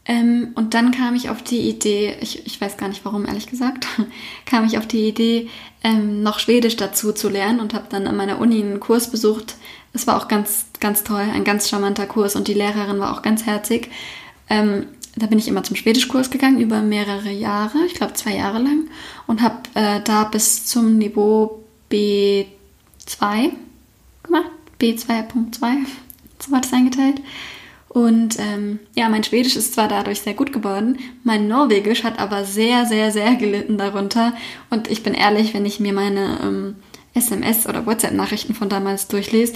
Ähm, 0.06 0.52
und 0.54 0.74
dann 0.74 0.92
kam 0.92 1.14
ich 1.14 1.28
auf 1.28 1.42
die 1.42 1.68
Idee, 1.68 2.16
ich, 2.20 2.46
ich 2.46 2.60
weiß 2.60 2.76
gar 2.76 2.88
nicht 2.88 3.04
warum, 3.04 3.26
ehrlich 3.26 3.46
gesagt, 3.46 3.86
kam 4.46 4.64
ich 4.64 4.78
auf 4.78 4.86
die 4.86 5.08
Idee, 5.08 5.48
ähm, 5.84 6.22
noch 6.22 6.38
Schwedisch 6.38 6.76
dazu 6.76 7.12
zu 7.12 7.28
lernen 7.28 7.60
und 7.60 7.74
habe 7.74 7.86
dann 7.90 8.06
an 8.06 8.16
meiner 8.16 8.40
Uni 8.40 8.60
einen 8.60 8.80
Kurs 8.80 9.10
besucht. 9.10 9.56
Es 9.92 10.06
war 10.06 10.16
auch 10.16 10.28
ganz, 10.28 10.66
ganz 10.80 11.04
toll, 11.04 11.26
ein 11.32 11.44
ganz 11.44 11.68
charmanter 11.68 12.06
Kurs 12.06 12.34
und 12.34 12.48
die 12.48 12.54
Lehrerin 12.54 12.98
war 12.98 13.12
auch 13.12 13.22
ganz 13.22 13.44
herzig. 13.44 13.90
Ähm, 14.48 14.86
da 15.16 15.26
bin 15.26 15.38
ich 15.38 15.48
immer 15.48 15.62
zum 15.64 15.76
Schwedischkurs 15.76 16.30
gegangen 16.30 16.60
über 16.60 16.80
mehrere 16.80 17.30
Jahre, 17.30 17.78
ich 17.86 17.94
glaube 17.94 18.14
zwei 18.14 18.34
Jahre 18.36 18.58
lang, 18.58 18.88
und 19.26 19.42
habe 19.42 19.58
äh, 19.74 20.00
da 20.02 20.24
bis 20.24 20.66
zum 20.66 20.98
Niveau 20.98 21.62
B2 21.90 22.46
gemacht, 24.22 24.50
B2.2, 24.80 25.60
so 26.38 26.52
war 26.52 26.60
das 26.60 26.72
eingeteilt. 26.72 27.20
Und 27.92 28.38
ähm, 28.38 28.79
ja, 28.94 29.09
mein 29.09 29.24
Schwedisch 29.24 29.57
ist 29.57 29.74
zwar 29.74 29.88
dadurch 29.88 30.20
sehr 30.20 30.35
gut 30.35 30.53
geworden, 30.53 31.00
mein 31.24 31.48
Norwegisch 31.48 32.05
hat 32.05 32.20
aber 32.20 32.44
sehr, 32.44 32.87
sehr, 32.87 33.11
sehr 33.11 33.35
gelitten 33.35 33.79
darunter. 33.79 34.33
Und 34.70 34.88
ich 34.88 35.03
bin 35.03 35.12
ehrlich, 35.12 35.55
wenn 35.55 35.66
ich 35.66 35.81
mir 35.81 35.92
meine 35.92 36.38
ähm, 36.40 36.76
SMS- 37.16 37.68
oder 37.68 37.87
WhatsApp-Nachrichten 37.87 38.55
von 38.55 38.68
damals 38.68 39.09
durchlese, 39.09 39.55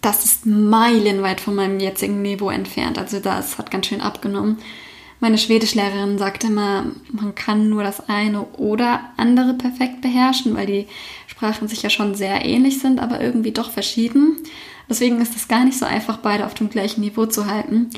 das 0.00 0.24
ist 0.24 0.46
meilenweit 0.46 1.40
von 1.40 1.56
meinem 1.56 1.80
jetzigen 1.80 2.22
Niveau 2.22 2.48
entfernt. 2.48 2.96
Also 2.96 3.18
das 3.18 3.58
hat 3.58 3.72
ganz 3.72 3.86
schön 3.86 4.00
abgenommen. 4.00 4.58
Meine 5.18 5.38
Schwedischlehrerin 5.38 6.16
sagte 6.16 6.46
immer, 6.46 6.92
man 7.10 7.34
kann 7.34 7.70
nur 7.70 7.82
das 7.82 8.08
eine 8.08 8.44
oder 8.52 9.00
andere 9.16 9.54
perfekt 9.54 10.00
beherrschen, 10.00 10.54
weil 10.54 10.66
die 10.66 10.86
Sprachen 11.26 11.66
sich 11.66 11.82
ja 11.82 11.90
schon 11.90 12.14
sehr 12.14 12.44
ähnlich 12.44 12.78
sind, 12.78 13.00
aber 13.00 13.20
irgendwie 13.20 13.50
doch 13.50 13.72
verschieden. 13.72 14.36
Deswegen 14.88 15.20
ist 15.20 15.36
es 15.36 15.48
gar 15.48 15.64
nicht 15.64 15.78
so 15.78 15.86
einfach, 15.86 16.18
beide 16.18 16.46
auf 16.46 16.54
dem 16.54 16.70
gleichen 16.70 17.00
Niveau 17.00 17.26
zu 17.26 17.46
halten. 17.46 17.90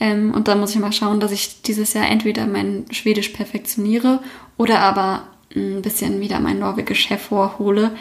Ähm, 0.00 0.32
und 0.34 0.48
da 0.48 0.54
muss 0.54 0.74
ich 0.74 0.80
mal 0.80 0.92
schauen, 0.92 1.20
dass 1.20 1.32
ich 1.32 1.62
dieses 1.62 1.92
Jahr 1.92 2.08
entweder 2.08 2.46
mein 2.46 2.86
Schwedisch 2.90 3.28
perfektioniere 3.28 4.20
oder 4.56 4.80
aber 4.80 5.28
ein 5.54 5.82
bisschen 5.82 6.20
wieder 6.20 6.40
mein 6.40 6.58
Norwegisch 6.58 7.10
hervorhole. 7.10 7.92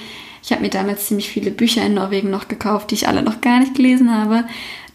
Ich 0.44 0.52
habe 0.52 0.62
mir 0.62 0.70
damals 0.70 1.08
ziemlich 1.08 1.30
viele 1.30 1.52
Bücher 1.52 1.86
in 1.86 1.94
Norwegen 1.94 2.30
noch 2.30 2.48
gekauft, 2.48 2.90
die 2.90 2.96
ich 2.96 3.08
alle 3.08 3.22
noch 3.22 3.42
gar 3.42 3.60
nicht 3.60 3.76
gelesen 3.76 4.12
habe. 4.12 4.46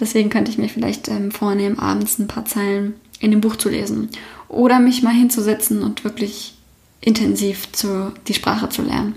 Deswegen 0.00 0.30
könnte 0.30 0.50
ich 0.50 0.58
mir 0.58 0.68
vielleicht 0.68 1.08
ähm, 1.08 1.30
vornehmen, 1.30 1.78
abends 1.78 2.18
ein 2.18 2.26
paar 2.26 2.44
Zeilen 2.44 2.94
in 3.20 3.30
dem 3.30 3.40
Buch 3.40 3.56
zu 3.56 3.68
lesen. 3.68 4.08
Oder 4.48 4.80
mich 4.80 5.02
mal 5.02 5.14
hinzusetzen 5.14 5.82
und 5.82 6.04
wirklich 6.04 6.54
intensiv 7.00 7.70
zu, 7.72 8.12
die 8.26 8.34
Sprache 8.34 8.68
zu 8.68 8.82
lernen. 8.82 9.14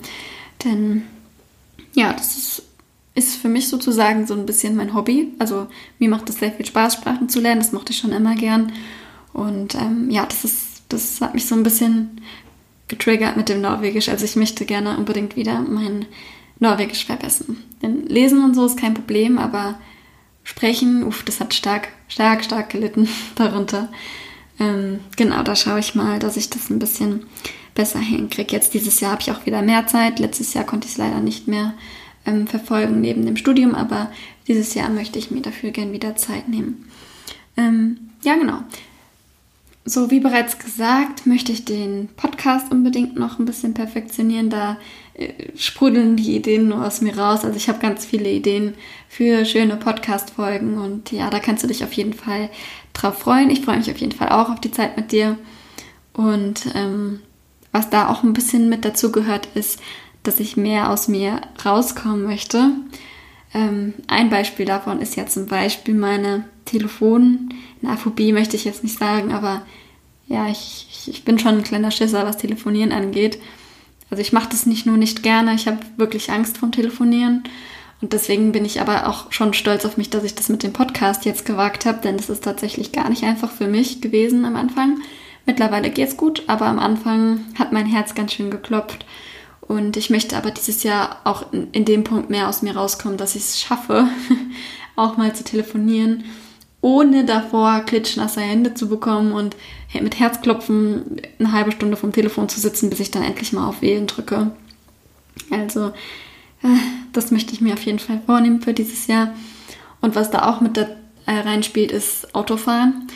Denn 0.63 1.03
ja, 1.95 2.13
das 2.13 2.37
ist, 2.37 2.63
ist 3.15 3.35
für 3.35 3.49
mich 3.49 3.67
sozusagen 3.67 4.27
so 4.27 4.33
ein 4.33 4.45
bisschen 4.45 4.75
mein 4.75 4.93
Hobby. 4.93 5.33
Also 5.39 5.67
mir 5.97 6.09
macht 6.09 6.29
es 6.29 6.39
sehr 6.39 6.51
viel 6.51 6.65
Spaß, 6.65 6.93
Sprachen 6.95 7.29
zu 7.29 7.39
lernen. 7.39 7.61
Das 7.61 7.71
mochte 7.71 7.91
ich 7.91 7.99
schon 7.99 8.11
immer 8.11 8.35
gern. 8.35 8.71
Und 9.33 9.75
ähm, 9.75 10.09
ja, 10.09 10.25
das 10.25 10.45
ist, 10.45 10.83
das 10.89 11.21
hat 11.21 11.33
mich 11.33 11.45
so 11.45 11.55
ein 11.55 11.63
bisschen 11.63 12.21
getriggert 12.87 13.37
mit 13.37 13.49
dem 13.49 13.61
Norwegisch. 13.61 14.09
Also 14.09 14.25
ich 14.25 14.35
möchte 14.35 14.65
gerne 14.65 14.97
unbedingt 14.97 15.35
wieder 15.35 15.59
mein 15.61 16.05
Norwegisch 16.59 17.05
verbessern. 17.05 17.57
Denn 17.81 18.05
Lesen 18.07 18.43
und 18.43 18.53
so 18.53 18.65
ist 18.65 18.77
kein 18.77 18.93
Problem, 18.93 19.37
aber 19.37 19.79
Sprechen, 20.43 21.03
uff, 21.03 21.23
das 21.23 21.39
hat 21.39 21.53
stark, 21.53 21.89
stark, 22.07 22.43
stark 22.43 22.69
gelitten 22.69 23.07
darunter. 23.35 23.89
Ähm, 24.59 24.99
genau, 25.15 25.43
da 25.43 25.55
schaue 25.55 25.79
ich 25.79 25.95
mal, 25.95 26.19
dass 26.19 26.37
ich 26.37 26.49
das 26.49 26.69
ein 26.69 26.79
bisschen 26.79 27.25
besser 27.75 27.99
hinkriege. 27.99 28.51
Jetzt 28.51 28.73
dieses 28.73 28.99
Jahr 28.99 29.11
habe 29.11 29.21
ich 29.21 29.31
auch 29.31 29.45
wieder 29.45 29.61
mehr 29.61 29.87
Zeit. 29.87 30.19
Letztes 30.19 30.53
Jahr 30.53 30.65
konnte 30.65 30.87
ich 30.87 30.93
es 30.93 30.97
leider 30.97 31.19
nicht 31.19 31.47
mehr 31.47 31.73
ähm, 32.29 32.47
verfolgen 32.47 33.01
neben 33.01 33.25
dem 33.25 33.37
Studium, 33.37 33.75
aber 33.75 34.11
dieses 34.47 34.73
Jahr 34.73 34.89
möchte 34.89 35.19
ich 35.19 35.31
mir 35.31 35.41
dafür 35.41 35.71
gern 35.71 35.91
wieder 35.91 36.15
Zeit 36.15 36.47
nehmen. 36.47 36.89
Ähm, 37.57 37.97
ja, 38.23 38.35
genau. 38.35 38.59
So 39.85 40.11
wie 40.11 40.19
bereits 40.19 40.59
gesagt, 40.59 41.25
möchte 41.25 41.51
ich 41.51 41.65
den 41.65 42.09
Podcast 42.15 42.71
unbedingt 42.71 43.15
noch 43.15 43.39
ein 43.39 43.45
bisschen 43.45 43.73
perfektionieren. 43.73 44.49
Da 44.49 44.77
äh, 45.15 45.33
sprudeln 45.55 46.15
die 46.15 46.35
Ideen 46.35 46.67
nur 46.67 46.85
aus 46.85 47.01
mir 47.01 47.17
raus. 47.17 47.43
Also 47.43 47.57
ich 47.57 47.69
habe 47.69 47.79
ganz 47.79 48.05
viele 48.05 48.29
Ideen 48.29 48.75
für 49.07 49.45
schöne 49.45 49.77
Podcast-Folgen 49.77 50.77
und 50.77 51.11
ja, 51.11 51.29
da 51.29 51.39
kannst 51.39 51.63
du 51.63 51.67
dich 51.67 51.83
auf 51.83 51.93
jeden 51.93 52.13
Fall 52.13 52.49
drauf 52.93 53.19
freuen. 53.19 53.49
Ich 53.49 53.61
freue 53.61 53.77
mich 53.77 53.89
auf 53.89 53.97
jeden 53.97 54.11
Fall 54.11 54.29
auch 54.29 54.49
auf 54.49 54.61
die 54.61 54.71
Zeit 54.71 54.95
mit 54.95 55.11
dir. 55.11 55.37
Und 56.13 56.67
ähm, 56.75 57.21
was 57.71 57.89
da 57.89 58.09
auch 58.09 58.23
ein 58.23 58.33
bisschen 58.33 58.69
mit 58.69 58.83
dazu 58.85 59.11
gehört, 59.11 59.47
ist, 59.55 59.79
dass 60.23 60.39
ich 60.39 60.57
mehr 60.57 60.89
aus 60.89 61.07
mir 61.07 61.41
rauskommen 61.63 62.23
möchte. 62.23 62.71
Ähm, 63.53 63.93
ein 64.07 64.29
Beispiel 64.29 64.65
davon 64.65 65.01
ist 65.01 65.15
ja 65.15 65.25
zum 65.25 65.47
Beispiel 65.47 65.95
meine 65.95 66.45
Telefon. 66.65 67.53
Eine 67.81 67.93
Aphobie 67.93 68.33
möchte 68.33 68.55
ich 68.55 68.65
jetzt 68.65 68.83
nicht 68.83 68.99
sagen, 68.99 69.31
aber 69.31 69.63
ja, 70.27 70.47
ich, 70.47 71.07
ich 71.07 71.25
bin 71.25 71.39
schon 71.39 71.55
ein 71.55 71.63
kleiner 71.63 71.91
Schisser, 71.91 72.25
was 72.25 72.37
Telefonieren 72.37 72.91
angeht. 72.91 73.39
Also 74.11 74.21
ich 74.21 74.33
mache 74.33 74.49
das 74.49 74.65
nicht 74.65 74.85
nur 74.85 74.97
nicht 74.97 75.23
gerne, 75.23 75.53
ich 75.53 75.67
habe 75.67 75.79
wirklich 75.97 76.31
Angst 76.31 76.57
vom 76.57 76.71
Telefonieren. 76.71 77.43
Und 78.01 78.13
deswegen 78.13 78.51
bin 78.51 78.63
ich 78.63 78.79
aber 78.79 79.09
auch 79.09 79.31
schon 79.31 79.53
stolz 79.53 79.83
auf 79.83 79.97
mich, 79.97 80.09
dass 80.09 80.23
ich 80.23 80.33
das 80.33 80.49
mit 80.49 80.63
dem 80.63 80.71
Podcast 80.71 81.25
jetzt 81.25 81.45
gewagt 81.45 81.85
habe, 81.85 81.99
denn 82.01 82.17
das 82.17 82.29
ist 82.29 82.43
tatsächlich 82.43 82.91
gar 82.91 83.09
nicht 83.09 83.23
einfach 83.23 83.51
für 83.51 83.67
mich 83.67 83.99
gewesen 84.01 84.45
am 84.45 84.55
Anfang. 84.55 84.99
Mittlerweile 85.45 85.89
geht's 85.89 86.15
gut, 86.15 86.43
aber 86.47 86.67
am 86.67 86.79
Anfang 86.79 87.41
hat 87.57 87.71
mein 87.73 87.87
Herz 87.87 88.15
ganz 88.15 88.33
schön 88.33 88.51
geklopft. 88.51 89.05
Und 89.69 89.97
ich 89.97 90.09
möchte 90.09 90.35
aber 90.35 90.49
dieses 90.49 90.81
Jahr 90.81 91.17
auch 91.25 91.45
in, 91.53 91.85
dem 91.85 92.03
Punkt 92.03 92.31
mehr 92.31 92.49
aus 92.49 92.63
mir 92.63 92.75
rauskommen, 92.75 93.19
dass 93.19 93.35
ich 93.35 93.43
es 93.43 93.61
schaffe, 93.61 94.07
auch 94.95 95.15
mal 95.15 95.35
zu 95.35 95.43
telefonieren, 95.43 96.23
ohne 96.81 97.23
davor 97.23 97.81
klitschnasse 97.81 98.41
Hände 98.41 98.73
zu 98.73 98.89
bekommen 98.89 99.31
und 99.31 99.55
mit 100.01 100.19
Herzklopfen 100.19 101.21
eine 101.37 101.51
halbe 101.51 101.71
Stunde 101.71 101.97
vom 101.97 102.11
Telefon 102.11 102.49
zu 102.49 102.59
sitzen, 102.59 102.89
bis 102.89 102.99
ich 102.99 103.11
dann 103.11 103.21
endlich 103.21 103.53
mal 103.53 103.67
auf 103.67 103.83
Wählen 103.83 104.07
drücke. 104.07 104.49
Also, 105.51 105.89
äh, 106.63 106.79
das 107.13 107.29
möchte 107.29 107.53
ich 107.53 107.61
mir 107.61 107.73
auf 107.73 107.83
jeden 107.83 107.99
Fall 107.99 108.23
vornehmen 108.25 108.61
für 108.61 108.73
dieses 108.73 109.05
Jahr. 109.05 109.35
Und 110.01 110.15
was 110.15 110.31
da 110.31 110.49
auch 110.49 110.61
mit 110.61 110.77
da 110.77 110.87
äh, 111.27 111.41
reinspielt, 111.41 111.91
ist 111.91 112.33
Autofahren. 112.33 113.07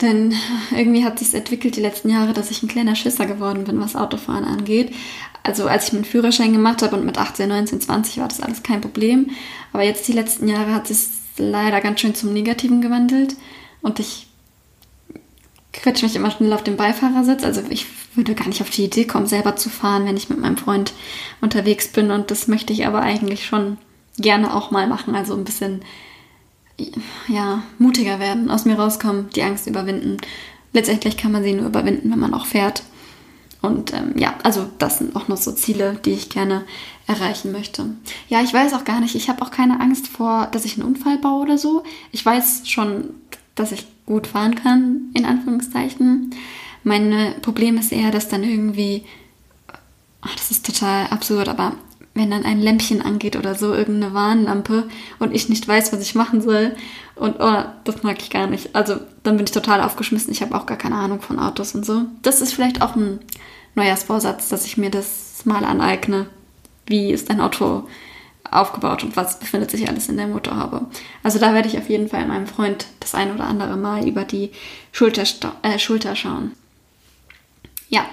Denn 0.00 0.32
irgendwie 0.74 1.04
hat 1.04 1.18
sich 1.18 1.34
entwickelt 1.34 1.76
die 1.76 1.82
letzten 1.82 2.08
Jahre, 2.08 2.32
dass 2.32 2.50
ich 2.50 2.62
ein 2.62 2.68
kleiner 2.68 2.96
Schisser 2.96 3.26
geworden 3.26 3.64
bin, 3.64 3.78
was 3.80 3.96
Autofahren 3.96 4.44
angeht. 4.44 4.94
Also 5.44 5.68
als 5.68 5.88
ich 5.88 5.92
meinen 5.92 6.06
Führerschein 6.06 6.52
gemacht 6.52 6.82
habe 6.82 6.96
und 6.96 7.04
mit 7.04 7.18
18, 7.18 7.48
19, 7.48 7.80
20 7.82 8.18
war 8.18 8.28
das 8.28 8.40
alles 8.40 8.62
kein 8.62 8.80
Problem. 8.80 9.30
Aber 9.72 9.84
jetzt 9.84 10.08
die 10.08 10.12
letzten 10.12 10.48
Jahre 10.48 10.74
hat 10.74 10.88
sich 10.88 10.98
leider 11.36 11.80
ganz 11.80 12.00
schön 12.00 12.14
zum 12.14 12.32
Negativen 12.32 12.80
gewandelt. 12.80 13.36
Und 13.82 14.00
ich 14.00 14.26
quetsche 15.74 16.06
mich 16.06 16.16
immer 16.16 16.30
schnell 16.30 16.52
auf 16.54 16.64
den 16.64 16.76
Beifahrersitz. 16.76 17.44
Also 17.44 17.60
ich 17.68 17.86
würde 18.14 18.34
gar 18.34 18.48
nicht 18.48 18.62
auf 18.62 18.70
die 18.70 18.84
Idee 18.84 19.04
kommen, 19.04 19.26
selber 19.26 19.54
zu 19.54 19.68
fahren, 19.68 20.06
wenn 20.06 20.16
ich 20.16 20.30
mit 20.30 20.40
meinem 20.40 20.56
Freund 20.56 20.94
unterwegs 21.42 21.88
bin. 21.88 22.10
Und 22.10 22.30
das 22.30 22.48
möchte 22.48 22.72
ich 22.72 22.86
aber 22.86 23.02
eigentlich 23.02 23.44
schon 23.44 23.76
gerne 24.16 24.56
auch 24.56 24.70
mal 24.70 24.86
machen. 24.86 25.14
Also 25.14 25.34
ein 25.34 25.44
bisschen 25.44 25.82
ja, 27.28 27.62
mutiger 27.78 28.18
werden, 28.18 28.50
aus 28.50 28.64
mir 28.64 28.78
rauskommen, 28.78 29.28
die 29.36 29.42
Angst 29.42 29.66
überwinden. 29.66 30.16
Letztendlich 30.72 31.18
kann 31.18 31.32
man 31.32 31.44
sie 31.44 31.52
nur 31.52 31.66
überwinden, 31.66 32.10
wenn 32.10 32.18
man 32.18 32.32
auch 32.32 32.46
fährt. 32.46 32.82
Und 33.64 33.94
ähm, 33.94 34.12
ja, 34.16 34.34
also 34.42 34.66
das 34.78 34.98
sind 34.98 35.16
auch 35.16 35.28
noch 35.28 35.38
so 35.38 35.50
Ziele, 35.50 35.98
die 36.04 36.10
ich 36.10 36.28
gerne 36.28 36.66
erreichen 37.06 37.50
möchte. 37.50 37.86
Ja, 38.28 38.42
ich 38.42 38.52
weiß 38.52 38.74
auch 38.74 38.84
gar 38.84 39.00
nicht, 39.00 39.14
ich 39.14 39.30
habe 39.30 39.40
auch 39.40 39.50
keine 39.50 39.80
Angst 39.80 40.06
vor, 40.06 40.48
dass 40.52 40.66
ich 40.66 40.74
einen 40.74 40.86
Unfall 40.86 41.16
baue 41.16 41.42
oder 41.42 41.56
so. 41.56 41.82
Ich 42.12 42.24
weiß 42.24 42.68
schon, 42.68 43.14
dass 43.54 43.72
ich 43.72 43.86
gut 44.04 44.26
fahren 44.26 44.54
kann, 44.54 45.10
in 45.14 45.24
Anführungszeichen. 45.24 46.34
Mein 46.82 47.34
Problem 47.40 47.78
ist 47.78 47.90
eher, 47.90 48.10
dass 48.10 48.28
dann 48.28 48.44
irgendwie, 48.44 49.04
ach, 50.20 50.34
das 50.34 50.50
ist 50.50 50.66
total 50.66 51.06
absurd, 51.06 51.48
aber 51.48 51.72
wenn 52.14 52.30
dann 52.30 52.44
ein 52.44 52.60
Lämpchen 52.60 53.02
angeht 53.02 53.36
oder 53.36 53.54
so, 53.54 53.74
irgendeine 53.74 54.14
Warnlampe 54.14 54.88
und 55.18 55.34
ich 55.34 55.48
nicht 55.48 55.66
weiß, 55.66 55.92
was 55.92 56.00
ich 56.00 56.14
machen 56.14 56.40
soll. 56.40 56.76
Und 57.16 57.36
oh, 57.40 57.64
das 57.84 58.02
mag 58.02 58.20
ich 58.20 58.30
gar 58.30 58.46
nicht. 58.46 58.74
Also 58.74 59.00
dann 59.24 59.36
bin 59.36 59.46
ich 59.46 59.52
total 59.52 59.82
aufgeschmissen. 59.82 60.32
Ich 60.32 60.40
habe 60.40 60.54
auch 60.56 60.66
gar 60.66 60.78
keine 60.78 60.96
Ahnung 60.96 61.20
von 61.20 61.38
Autos 61.38 61.74
und 61.74 61.84
so. 61.84 62.02
Das 62.22 62.40
ist 62.40 62.54
vielleicht 62.54 62.82
auch 62.82 62.94
ein 62.94 63.18
Neujahrsvorsatz, 63.74 64.48
dass 64.48 64.64
ich 64.64 64.76
mir 64.76 64.90
das 64.90 65.42
mal 65.44 65.64
aneigne. 65.64 66.26
Wie 66.86 67.10
ist 67.10 67.30
ein 67.30 67.40
Auto 67.40 67.84
aufgebaut 68.50 69.02
und 69.02 69.16
was 69.16 69.38
befindet 69.38 69.70
sich 69.70 69.88
alles 69.88 70.08
in 70.08 70.16
der 70.16 70.28
Motorhaube. 70.28 70.86
Also 71.22 71.38
da 71.38 71.54
werde 71.54 71.68
ich 71.68 71.78
auf 71.78 71.88
jeden 71.88 72.08
Fall 72.08 72.26
meinem 72.26 72.46
Freund 72.46 72.86
das 73.00 73.14
ein 73.14 73.34
oder 73.34 73.44
andere 73.44 73.76
Mal 73.76 74.06
über 74.06 74.24
die 74.24 74.50
Schulter, 74.92 75.24
äh, 75.62 75.78
Schulter 75.78 76.14
schauen. 76.14 76.52
Ja, 77.88 78.06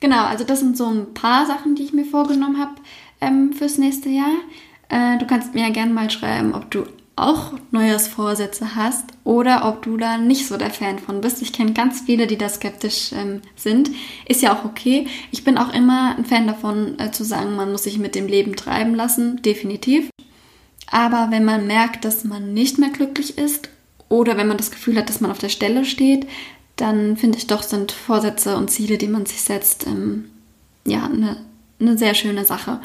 genau, 0.00 0.24
also 0.24 0.44
das 0.44 0.60
sind 0.60 0.76
so 0.76 0.86
ein 0.86 1.14
paar 1.14 1.46
Sachen, 1.46 1.76
die 1.76 1.84
ich 1.84 1.92
mir 1.92 2.04
vorgenommen 2.04 2.58
habe 2.58 2.74
ähm, 3.20 3.52
fürs 3.52 3.78
nächste 3.78 4.08
Jahr. 4.08 4.34
Äh, 4.88 5.18
du 5.18 5.26
kannst 5.26 5.54
mir 5.54 5.62
ja 5.62 5.70
gerne 5.70 5.92
mal 5.92 6.10
schreiben, 6.10 6.54
ob 6.54 6.70
du 6.70 6.84
auch 7.16 7.54
Neujahrsvorsätze 7.70 8.76
hast 8.76 9.06
oder 9.24 9.66
ob 9.66 9.82
du 9.82 9.96
da 9.96 10.18
nicht 10.18 10.46
so 10.46 10.58
der 10.58 10.70
Fan 10.70 10.98
von 10.98 11.22
bist. 11.22 11.40
Ich 11.40 11.54
kenne 11.54 11.72
ganz 11.72 12.02
viele, 12.02 12.26
die 12.26 12.36
da 12.36 12.48
skeptisch 12.48 13.12
ähm, 13.12 13.40
sind. 13.56 13.90
Ist 14.28 14.42
ja 14.42 14.54
auch 14.54 14.66
okay. 14.66 15.06
Ich 15.30 15.42
bin 15.42 15.56
auch 15.56 15.72
immer 15.72 16.14
ein 16.16 16.26
Fan 16.26 16.46
davon 16.46 16.98
äh, 16.98 17.10
zu 17.10 17.24
sagen, 17.24 17.56
man 17.56 17.72
muss 17.72 17.84
sich 17.84 17.98
mit 17.98 18.14
dem 18.14 18.26
Leben 18.26 18.54
treiben 18.54 18.94
lassen, 18.94 19.40
definitiv. 19.40 20.10
Aber 20.90 21.28
wenn 21.30 21.44
man 21.44 21.66
merkt, 21.66 22.04
dass 22.04 22.24
man 22.24 22.52
nicht 22.52 22.78
mehr 22.78 22.90
glücklich 22.90 23.38
ist 23.38 23.70
oder 24.10 24.36
wenn 24.36 24.46
man 24.46 24.58
das 24.58 24.70
Gefühl 24.70 24.98
hat, 24.98 25.08
dass 25.08 25.22
man 25.22 25.30
auf 25.30 25.38
der 25.38 25.48
Stelle 25.48 25.86
steht, 25.86 26.26
dann 26.76 27.16
finde 27.16 27.38
ich 27.38 27.46
doch, 27.46 27.62
sind 27.62 27.92
Vorsätze 27.92 28.56
und 28.56 28.70
Ziele, 28.70 28.98
die 28.98 29.08
man 29.08 29.24
sich 29.24 29.40
setzt, 29.40 29.86
ähm, 29.86 30.26
ja, 30.86 31.06
eine 31.06 31.38
eine 31.80 31.98
sehr 31.98 32.14
schöne 32.14 32.44
Sache. 32.44 32.80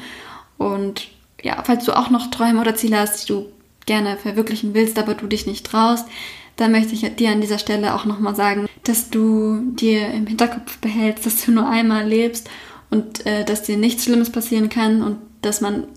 Und 0.58 1.08
ja, 1.42 1.62
falls 1.64 1.86
du 1.86 1.94
auch 1.94 2.10
noch 2.10 2.30
Träume 2.30 2.62
oder 2.62 2.76
Ziele 2.76 3.00
hast, 3.00 3.24
die 3.24 3.34
du 3.34 3.46
gerne 3.86 4.18
verwirklichen 4.18 4.74
willst, 4.74 5.00
aber 5.00 5.16
du 5.16 5.28
dich 5.28 5.48
nicht 5.48 5.66
traust, 5.66 6.08
dann 6.56 6.72
möchte 6.72 6.94
ich 6.94 7.16
dir 7.16 7.32
an 7.32 7.42
dieser 7.42 7.58
Stelle 7.58 7.96
auch 7.96 8.06
nochmal 8.06 8.36
sagen, 8.36 8.68
dass 8.84 9.10
du 9.10 9.72
dir 9.74 10.10
im 10.10 10.28
Hinterkopf 10.28 10.78
behältst, 10.78 11.26
dass 11.26 11.44
du 11.46 11.52
nur 11.52 11.68
einmal 11.68 12.08
lebst 12.08 12.50
und 12.90 13.26
äh, 13.26 13.44
dass 13.46 13.64
dir 13.64 13.78
nichts 13.78 14.04
Schlimmes 14.04 14.32
passieren 14.32 14.70
kann 14.70 15.02
und 15.02 15.18
dass 15.42 15.62
man 15.62 15.88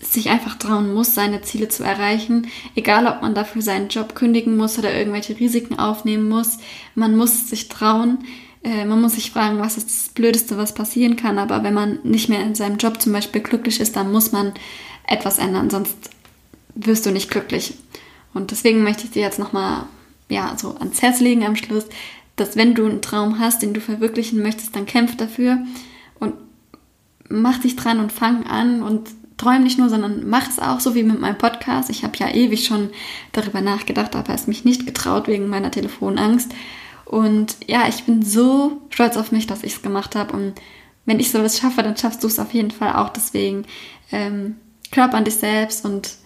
sich 0.00 0.28
einfach 0.28 0.56
trauen 0.56 0.92
muss, 0.92 1.14
seine 1.14 1.40
Ziele 1.42 1.68
zu 1.68 1.82
erreichen, 1.82 2.48
egal 2.74 3.06
ob 3.06 3.22
man 3.22 3.34
dafür 3.34 3.62
seinen 3.62 3.88
Job 3.88 4.14
kündigen 4.14 4.56
muss 4.56 4.78
oder 4.78 4.94
irgendwelche 4.94 5.38
Risiken 5.38 5.78
aufnehmen 5.78 6.28
muss. 6.28 6.58
Man 6.94 7.16
muss 7.16 7.48
sich 7.48 7.68
trauen, 7.68 8.18
äh, 8.62 8.84
man 8.84 9.00
muss 9.00 9.14
sich 9.14 9.30
fragen, 9.30 9.58
was 9.58 9.76
ist 9.76 9.88
das 9.88 10.08
Blödeste, 10.14 10.56
was 10.56 10.74
passieren 10.74 11.16
kann. 11.16 11.38
Aber 11.38 11.62
wenn 11.62 11.74
man 11.74 11.98
nicht 12.02 12.28
mehr 12.28 12.42
in 12.42 12.54
seinem 12.54 12.78
Job 12.78 13.00
zum 13.00 13.12
Beispiel 13.12 13.40
glücklich 13.40 13.80
ist, 13.80 13.96
dann 13.96 14.12
muss 14.12 14.32
man 14.32 14.52
etwas 15.06 15.38
ändern, 15.38 15.70
sonst 15.70 15.96
wirst 16.74 17.06
du 17.06 17.10
nicht 17.10 17.30
glücklich. 17.30 17.74
Und 18.34 18.50
deswegen 18.50 18.82
möchte 18.82 19.04
ich 19.04 19.10
dir 19.10 19.22
jetzt 19.22 19.38
nochmal 19.38 19.84
ja, 20.28 20.54
so 20.56 20.74
ans 20.76 21.02
Herz 21.02 21.20
legen 21.20 21.44
am 21.44 21.56
Schluss, 21.56 21.86
dass 22.36 22.56
wenn 22.56 22.74
du 22.74 22.84
einen 22.84 23.02
Traum 23.02 23.38
hast, 23.38 23.62
den 23.62 23.72
du 23.72 23.80
verwirklichen 23.80 24.42
möchtest, 24.42 24.76
dann 24.76 24.86
kämpf 24.86 25.16
dafür 25.16 25.58
und 26.18 26.34
mach 27.28 27.58
dich 27.58 27.76
dran 27.76 27.98
und 27.98 28.12
fang 28.12 28.44
an 28.46 28.82
und 28.82 29.08
träum 29.36 29.62
nicht 29.62 29.78
nur, 29.78 29.88
sondern 29.88 30.28
mach 30.28 30.48
es 30.48 30.58
auch, 30.58 30.80
so 30.80 30.94
wie 30.94 31.02
mit 31.02 31.20
meinem 31.20 31.38
Podcast. 31.38 31.90
Ich 31.90 32.04
habe 32.04 32.16
ja 32.18 32.28
ewig 32.28 32.66
schon 32.66 32.90
darüber 33.32 33.60
nachgedacht, 33.60 34.16
aber 34.16 34.34
es 34.34 34.46
mich 34.46 34.64
nicht 34.64 34.86
getraut 34.86 35.28
wegen 35.28 35.48
meiner 35.48 35.70
Telefonangst. 35.70 36.52
Und 37.06 37.56
ja, 37.66 37.88
ich 37.88 38.04
bin 38.04 38.22
so 38.22 38.82
stolz 38.90 39.16
auf 39.16 39.32
mich, 39.32 39.46
dass 39.46 39.62
ich 39.62 39.74
es 39.74 39.82
gemacht 39.82 40.16
habe. 40.16 40.36
Und 40.36 40.54
wenn 41.06 41.20
ich 41.20 41.30
sowas 41.30 41.58
schaffe, 41.58 41.82
dann 41.82 41.96
schaffst 41.96 42.22
du 42.22 42.26
es 42.26 42.38
auf 42.38 42.52
jeden 42.52 42.72
Fall 42.72 42.94
auch. 42.94 43.10
Deswegen 43.10 43.64
ähm, 44.12 44.56
glaub 44.90 45.14
an 45.14 45.24
dich 45.24 45.36
selbst 45.36 45.84
und 45.84 46.16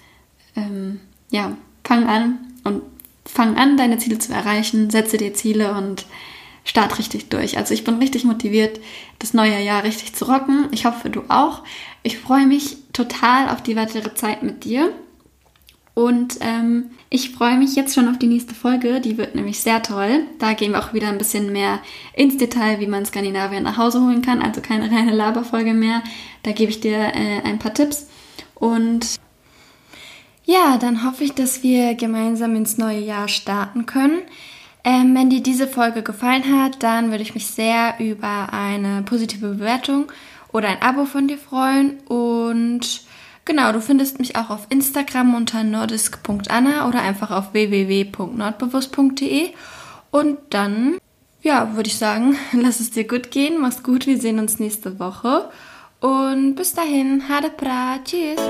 ähm, 0.57 1.01
ja, 1.31 1.57
fang 1.85 2.07
an 2.07 2.39
und 2.65 2.83
fang 3.27 3.57
an, 3.57 3.77
deine 3.77 3.99
Ziele 3.99 4.19
zu 4.19 4.33
erreichen, 4.33 4.91
setze 4.91 5.19
dir 5.19 5.35
Ziele 5.35 5.75
und 5.75 6.07
start 6.65 6.99
richtig 6.99 7.29
durch. 7.29 7.59
Also 7.59 7.75
ich 7.75 7.85
bin 7.85 7.99
richtig 7.99 8.25
motiviert, 8.25 8.81
das 9.19 9.35
neue 9.35 9.61
Jahr 9.61 9.85
richtig 9.85 10.15
zu 10.15 10.25
rocken. 10.25 10.69
Ich 10.73 10.87
hoffe, 10.87 11.11
du 11.11 11.23
auch. 11.29 11.63
Ich 12.03 12.19
freue 12.19 12.47
mich 12.47 12.79
total 12.93 13.49
auf 13.49 13.63
die 13.63 13.77
weitere 13.77 14.15
Zeit 14.15 14.43
mit 14.43 14.65
dir. 14.65 14.93
Und 15.95 16.39
ähm, 16.41 16.91
Ich 17.13 17.31
freue 17.33 17.59
mich 17.59 17.75
jetzt 17.75 17.97
schon 17.97 18.09
auf 18.09 18.19
die 18.19 18.29
nächste 18.29 18.55
Folge. 18.55 19.01
Die 19.01 19.19
wird 19.19 19.35
nämlich 19.35 19.59
sehr 19.59 19.83
toll. 19.83 20.27
Da 20.39 20.53
gehen 20.53 20.71
wir 20.71 20.79
auch 20.79 20.95
wieder 20.95 21.09
ein 21.09 21.19
bisschen 21.19 21.51
mehr 21.51 21.81
ins 22.15 22.37
Detail, 22.37 22.79
wie 22.79 22.87
man 22.87 23.05
Skandinavien 23.05 23.65
nach 23.65 23.79
Hause 23.79 24.01
holen 24.01 24.23
kann. 24.23 24.41
Also 24.41 24.61
keine 24.61 24.89
reine 24.93 25.13
Laberfolge 25.13 25.75
mehr. 25.75 26.05
Da 26.45 26.53
gebe 26.53 26.71
ich 26.71 26.79
dir 26.79 26.99
äh, 26.99 27.43
ein 27.43 27.59
paar 27.59 27.75
Tipps. 27.75 28.07
Und 28.55 29.17
ja, 30.45 30.79
dann 30.79 31.05
hoffe 31.05 31.25
ich, 31.25 31.33
dass 31.33 31.65
wir 31.65 31.97
gemeinsam 31.97 32.55
ins 32.55 32.79
neue 32.79 33.01
Jahr 33.01 33.27
starten 33.27 33.87
können. 33.87 34.23
Ähm, 34.85 35.13
wenn 35.17 35.31
dir 35.31 35.43
diese 35.43 35.67
Folge 35.67 36.05
gefallen 36.05 36.45
hat, 36.63 36.81
dann 36.85 37.11
würde 37.11 37.25
ich 37.25 37.35
mich 37.35 37.49
sehr 37.49 37.97
über 37.99 38.53
eine 38.53 39.03
positive 39.03 39.49
Bewertung 39.49 40.13
oder 40.53 40.69
ein 40.69 40.81
Abo 40.81 41.07
von 41.07 41.27
dir 41.27 41.39
freuen. 41.39 41.99
Und 42.07 43.03
genau, 43.45 43.73
du 43.73 43.81
findest 43.81 44.19
mich 44.19 44.37
auch 44.37 44.51
auf 44.51 44.67
Instagram 44.69 45.35
unter 45.35 45.65
nordisk.anna 45.65 46.89
oder 46.89 47.01
einfach 47.03 47.31
auf 47.31 47.53
www.nordbewusst.de. 47.53 49.51
Und 50.11 50.39
dann, 50.51 50.99
ja, 51.43 51.75
würde 51.75 51.89
ich 51.89 51.99
sagen, 51.99 52.37
lass 52.53 52.81
es 52.81 52.91
dir 52.91 53.07
gut 53.07 53.31
gehen, 53.31 53.61
mach's 53.61 53.83
gut, 53.83 54.07
wir 54.07 54.19
sehen 54.19 54.39
uns 54.39 54.59
nächste 54.59 54.99
Woche. 54.99 55.51
Und 56.01 56.55
bis 56.55 56.73
dahin, 56.73 57.29
hade 57.29 57.51
bra, 57.51 57.99
tschüss. 58.05 58.41